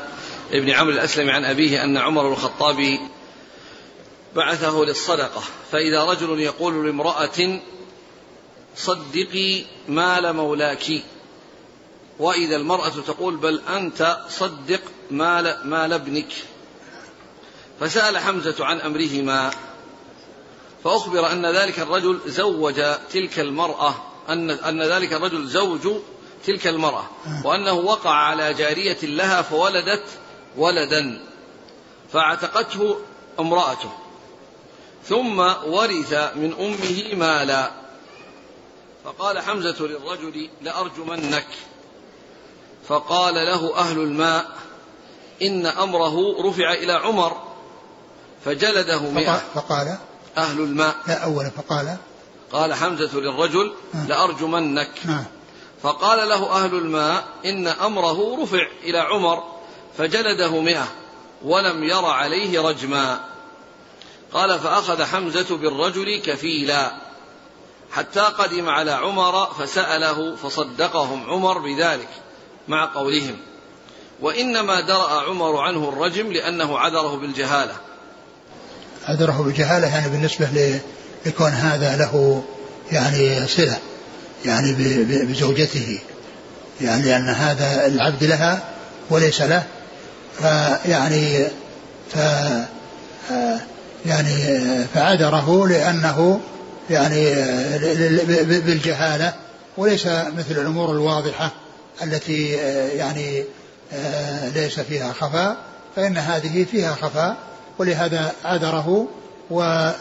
[0.52, 3.00] ابن عمرو الاسلمي عن أبيه أن عمر بن الخطاب
[4.36, 7.60] بعثه للصدقة فإذا رجل يقول لامرأة
[8.76, 10.86] صدقي مال مولاك
[12.20, 14.82] وإذا المرأة تقول بل أنت صدق
[15.12, 16.34] مال مال ابنك
[17.80, 19.52] فسأل حمزة عن أمرهما
[20.84, 22.82] فأخبر أن ذلك الرجل زوج
[23.14, 23.96] تلك المرأة
[24.30, 25.88] أن أن ذلك الرجل زوج
[26.46, 27.04] تلك المرأة
[27.44, 30.04] وأنه وقع على جارية لها فولدت
[30.58, 31.22] ولدا
[32.14, 32.98] فاعتقته
[33.40, 33.92] امرأته.
[35.06, 37.72] ثم ورث من أمه مالا.
[39.06, 41.48] فقال حمزة للرجل لأرجمنك.
[42.88, 44.46] فقال له أهل الماء
[45.42, 47.42] إن أمره رفع إلى عمر
[48.46, 49.44] فجلده مئة.
[49.56, 49.98] فقال
[50.38, 50.96] أهل الماء.
[51.08, 51.98] لا أولا فقال
[52.52, 54.08] قال حمزة للرجل نعم.
[54.08, 54.92] لأرجمنك.
[55.06, 55.26] نعم.
[55.84, 59.44] فقال له أهل الماء إن أمره رفع إلى عمر
[59.98, 60.88] فجلده مئة
[61.44, 63.20] ولم ير عليه رجما.
[64.34, 66.92] قال فأخذ حمزة بالرجل كفيلا.
[67.92, 72.10] حتى قدم على عمر فسأله فصدقهم عمر بذلك
[72.68, 73.38] مع قولهم.
[74.22, 77.91] وإنما درأ عمر عنه الرجم لأنه عذره بالجهالة.
[79.12, 80.80] عذره بالجهالة يعني بالنسبة
[81.26, 82.44] لكون هذا له
[82.92, 83.78] يعني صلة
[84.46, 84.74] يعني
[85.26, 86.00] بزوجته
[86.82, 88.62] يعني لأن هذا العبد لها
[89.10, 89.64] وليس له
[90.40, 91.48] فيعني
[92.14, 92.18] ف
[94.06, 94.36] يعني
[94.94, 96.40] فعذره لأنه
[96.90, 97.34] يعني
[98.60, 99.34] بالجهالة
[99.78, 101.52] وليس مثل الأمور الواضحة
[102.04, 102.48] التي
[102.96, 103.44] يعني
[104.56, 105.58] ليس فيها خفاء
[105.96, 107.38] فإن هذه فيها خفاء
[107.82, 109.08] ولهذا عذره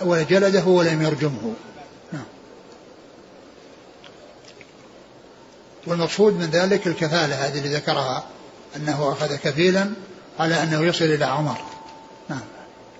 [0.02, 1.54] وجلده ولم يرجمه.
[2.12, 2.24] نعم.
[5.86, 8.24] والمقصود من ذلك الكفالة هذه اللي ذكرها
[8.76, 9.92] أنه أخذ كفيلا
[10.38, 11.58] على أنه يصل إلى عمر.
[12.28, 12.42] نعم.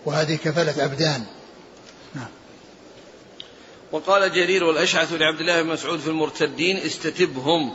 [0.05, 1.25] وهذه كفالة أبدان.
[2.15, 2.29] نعم.
[3.93, 7.75] وقال جرير والأشعث لعبد الله بن مسعود في المرتدين استتبهم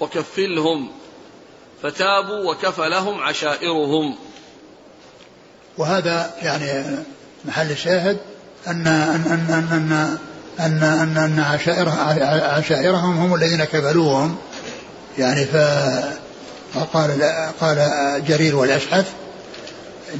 [0.00, 0.92] وكفلهم.
[1.82, 4.16] فتابوا وكفلهم عشائرهم.
[5.78, 6.96] وهذا يعني
[7.44, 8.16] محل الشاهد
[8.66, 10.18] أن أن أن أن
[10.60, 11.88] أن أن, أن عشائر
[12.44, 14.36] عشائرهم هم الذين كفلوهم.
[15.18, 15.56] يعني ف
[16.74, 17.22] فقال
[17.60, 17.90] قال
[18.28, 19.06] جرير والأشعث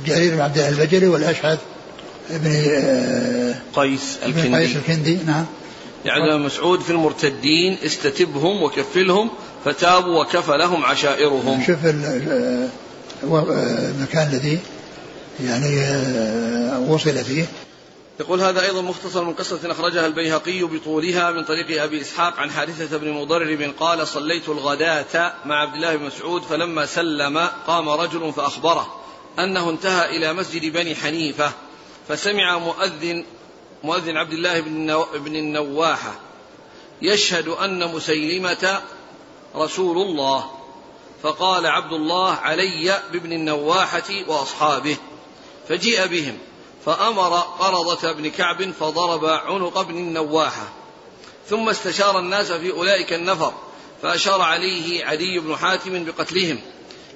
[0.07, 1.59] جرير بن عبد الله البجلي والأشعث
[2.31, 4.57] ابن قيس الكندي.
[4.57, 5.45] قيس الكندي نعم.
[6.05, 9.31] يعني مسعود في المرتدين استتبهم وكفلهم
[9.65, 11.65] فتابوا وكفلهم عشائرهم.
[11.67, 11.79] شوف
[13.23, 14.59] المكان الذي
[15.41, 17.47] يعني آه، وصل فيه.
[18.21, 22.97] يقول هذا أيضا مختصر من قصة أخرجها البيهقي بطولها من طريق أبي إسحاق عن حارثة
[22.97, 29.01] بن مضرب قال صليت الغداة مع عبد الله بن مسعود فلما سلم قام رجل فأخبره
[29.39, 31.53] أنه انتهى إلى مسجد بني حنيفة
[32.09, 33.25] فسمع مؤذن
[33.85, 34.61] مؤذن عبد الله
[35.15, 36.15] بن النواحة
[37.03, 38.81] يشهد أن مسيلمة
[39.57, 40.45] رسول الله
[41.23, 44.97] فقال عبد الله علي بابن النواحة وأصحابه
[45.69, 46.39] فجيء بهم
[46.87, 50.69] فأمر قرضة بن كعب فضرب عنق ابن النواحة
[51.49, 53.53] ثم استشار الناس في أولئك النفر
[54.03, 56.61] فأشار عليه عدي بن حاتم بقتلهم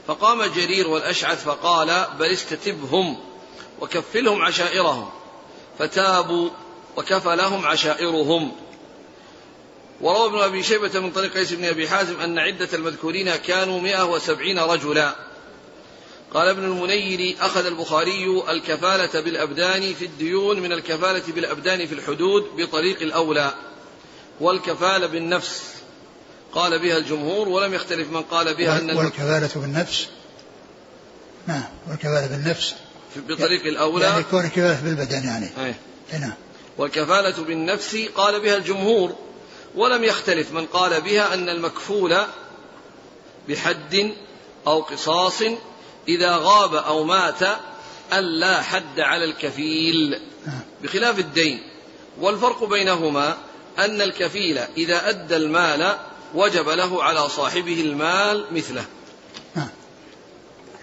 [0.06, 3.18] فقام جرير والأشعث فقال بل استتبهم
[3.80, 5.10] وكفلهم عشائرهم
[5.78, 6.50] فتابوا
[6.96, 8.52] وكفلهم عشائرهم.
[10.00, 14.04] وروى ابن أبي شيبة من طريق قيس بن أبي حازم أن عدة المذكورين كانوا مئة
[14.04, 15.16] وسبعين رجلا.
[16.34, 23.02] قال ابن المنير أخذ البخاري الكفالة بالأبدان في الديون من الكفالة بالأبدان في الحدود بطريق
[23.02, 23.54] الأولى
[24.40, 25.62] والكفالة بالنفس.
[26.52, 30.06] قال بها الجمهور ولم يختلف من قال بها أن والكفالة بالنفس؟
[31.46, 32.74] نعم والكفالة بالنفس.
[33.16, 34.04] بطريق الأولى.
[34.04, 35.50] يعني يكون الكفالة بالبدن يعني.
[35.58, 35.74] أي.
[36.20, 36.32] نعم.
[36.78, 39.16] والكفالة بالنفس قال بها الجمهور
[39.74, 42.16] ولم يختلف من قال بها أن المكفول
[43.48, 44.12] بحد
[44.66, 45.42] أو قصاص
[46.08, 47.42] إذا غاب أو مات
[48.12, 50.20] ألا حد على الكفيل.
[50.82, 51.60] بخلاف الدين
[52.20, 53.36] والفرق بينهما
[53.78, 55.96] أن الكفيل إذا أدى المال
[56.34, 58.84] وجب له على صاحبه المال مثله.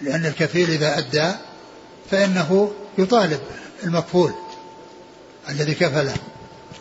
[0.00, 1.32] لأن الكفيل إذا أدى
[2.10, 3.40] فإنه يطالب
[3.84, 4.34] المكفول
[5.48, 6.14] الذي كفله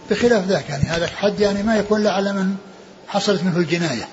[0.10, 2.56] بخلاف ذاك يعني هذا حد يعني ما يكون إلا على من
[3.08, 4.08] حصلت منه الجناية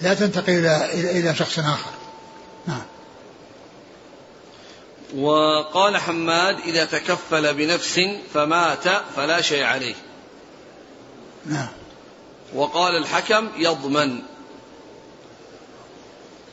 [0.00, 1.90] لا تنتقل إلى إلى شخص آخر
[2.66, 2.82] نعم
[5.16, 8.00] وقال حماد إذا تكفل بنفس
[8.34, 8.84] فمات
[9.16, 9.94] فلا شيء عليه.
[11.46, 11.68] نعم.
[12.54, 14.18] وقال الحكم يضمن.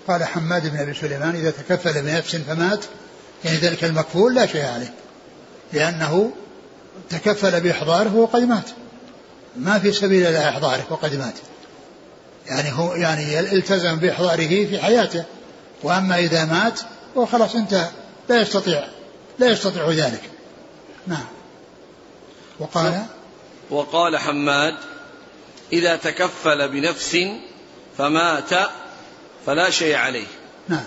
[0.08, 2.86] قال حماد بن أبي سليمان إذا تكفل بنفس فمات
[3.46, 4.94] يعني ذلك المكفول لا شيء عليه
[5.74, 6.32] لأنه
[7.10, 8.70] تكفل بإحضاره وقد مات.
[9.56, 11.36] ما في سبيل إلى إحضاره وقد مات.
[12.48, 15.24] يعني هو يعني التزم بإحضاره في حياته
[15.84, 16.80] وأما إذا مات
[17.16, 17.90] وخلاص انتهى.
[18.30, 18.88] لا يستطيع
[19.40, 20.22] لا يستطيع ذلك.
[21.08, 21.26] نعم.
[22.60, 23.06] وقال؟
[23.70, 24.76] وقال حماد
[25.74, 27.18] إذا تكفل بنفس
[27.98, 28.50] فمات
[29.46, 30.28] فلا شيء عليه.
[30.68, 30.86] نعم.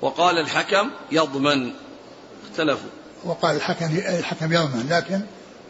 [0.00, 1.72] وقال الحكم يضمن.
[2.50, 2.90] اختلفوا.
[3.24, 5.20] وقال الحكم الحكم يضمن لكن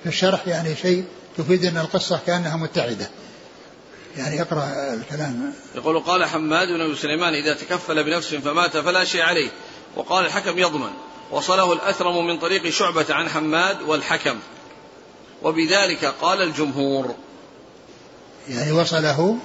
[0.02, 1.04] في الشرح يعني شيء
[1.38, 3.10] تفيد أن القصة كأنها متحده
[4.16, 5.52] يعني اقرا الكلام.
[5.74, 9.50] يقول قال حماد بن سليمان إذا تكفل بنفس فمات فلا شيء عليه.
[9.96, 10.90] وقال الحكم يضمن.
[11.30, 14.36] وصله الأثرم من طريق شعبة عن حماد والحكم.
[15.42, 17.14] وبذلك قال الجمهور.
[18.48, 19.36] يعني وصله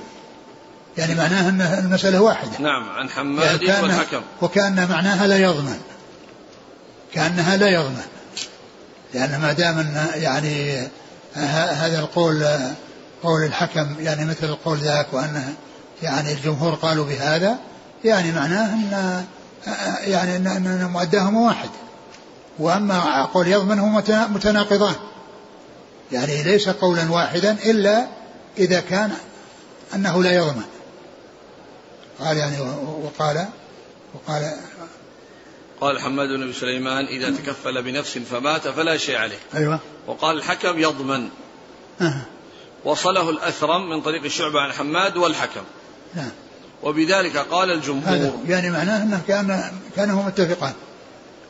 [0.98, 2.60] يعني معناه أن المسألة واحدة.
[2.60, 4.22] نعم عن حماد يعني والحكم.
[4.42, 5.82] وكأن معناها لا يضمن.
[7.14, 8.06] كأنها لا يضمن.
[9.14, 10.88] لأن ما دام أن يعني
[11.34, 12.46] هذا القول
[13.24, 15.54] قول الحكم يعني مثل القول ذاك وأن
[16.04, 17.58] يعني الجمهور قالوا بهذا
[18.04, 19.26] يعني معناه أن
[20.00, 21.70] يعني أن مؤداهما واحد.
[22.60, 24.96] وأما قول يضمن هما متناقضان.
[26.12, 28.08] يعني ليس قولا واحدا إلا
[28.58, 29.12] إذا كان
[29.96, 30.66] أنه لا يضمن.
[32.20, 32.60] قال يعني
[33.04, 33.48] وقال
[34.14, 34.54] وقال
[35.82, 39.40] قال حماد بن سليمان إذا تكفل بنفس فمات فلا شيء عليه.
[39.56, 39.80] أيوة.
[40.08, 41.30] وقال الحكم يضمن.
[42.02, 42.22] أه.
[42.86, 45.62] وصله الأثرم من طريق الشعبة عن حماد والحكم.
[46.16, 46.32] نعم.
[46.84, 50.74] وبذلك قال الجمهور هذا يعني معناه أنه كان كانوا متفقان.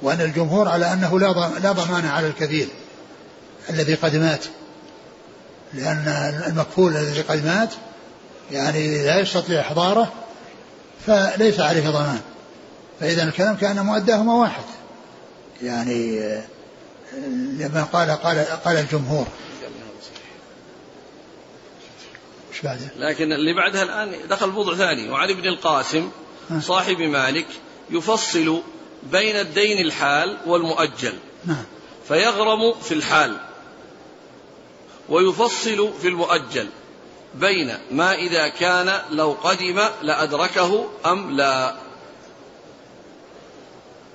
[0.01, 2.67] وأن الجمهور على أنه لا لا ضمان على الكفيل
[3.69, 4.45] الذي قد مات.
[5.73, 6.07] لأن
[6.47, 7.69] المكفول الذي قد مات
[8.51, 10.13] يعني لا يستطيع إحضاره
[11.07, 12.19] فليس عليه ضمان.
[12.99, 14.63] فإذا الكلام كان مؤداهما واحد.
[15.63, 16.19] يعني
[17.59, 19.27] لما قال قال قال الجمهور
[22.55, 25.09] إيش بعده؟ لكن اللي بعدها الآن دخل موضوع ثاني.
[25.09, 26.09] وعلي بن القاسم
[26.59, 27.47] صاحب مالك
[27.89, 28.61] يفصل
[29.03, 31.13] بين الدين الحال والمؤجل.
[31.45, 31.63] نعم.
[32.07, 33.37] فيغرم في الحال
[35.09, 36.67] ويفصل في المؤجل
[37.35, 41.75] بين ما إذا كان لو قدم لأدركه أم لا.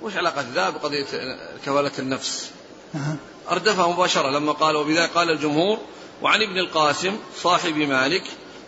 [0.01, 1.05] وش علاقة ذا بقضية
[1.65, 2.51] كفالة النفس؟
[3.51, 5.79] أردفها مباشرة لما قال وبذا قال الجمهور
[6.21, 8.23] وعن ابن القاسم صاحب مالك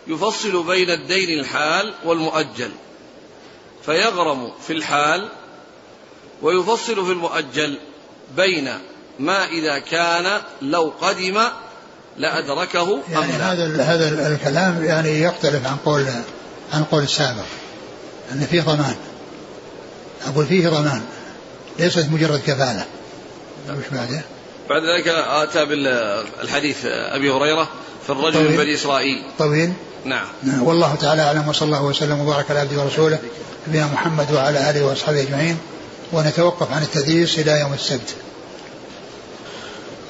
[0.06, 2.70] يفصل بين الدين الحال والمؤجل
[3.86, 5.28] فيغرم في الحال
[6.42, 7.78] ويفصل في المؤجل
[8.36, 8.70] بين
[9.18, 11.40] ما إذا كان لو قدم
[12.16, 16.06] لأدركه يعني هذا هذا الكلام يعني يختلف عن قول
[16.72, 17.44] عن قول السابق
[18.32, 18.96] أن فيه ضمان.
[20.26, 21.02] أقول فيه ضمان
[21.78, 22.86] ليست مجرد كفالة.
[23.68, 24.22] مش بعده
[24.70, 27.68] بعد ذلك أتى بالحديث أبي هريرة
[28.06, 29.22] في الرجل من بني إسرائيل.
[29.38, 29.72] طويل؟
[30.04, 30.26] نعم.
[30.42, 30.62] نعم.
[30.62, 33.18] والله تعالى أعلم وصلى الله وسلم وبارك على عبده ورسوله
[33.68, 35.58] نبينا محمد وعلى آله وأصحابه أجمعين.
[36.12, 38.14] ونتوقف عن التدريس إلى يوم السبت.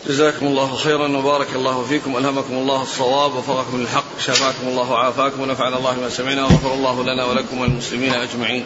[0.09, 5.77] جزاكم الله خيرا وبارك الله فيكم ألهمكم الله الصواب وفقكم للحق شفاكم الله وعافاكم ونفعنا
[5.79, 8.65] الله ما سمعنا وغفر الله لنا ولكم وللمسلمين أجمعين.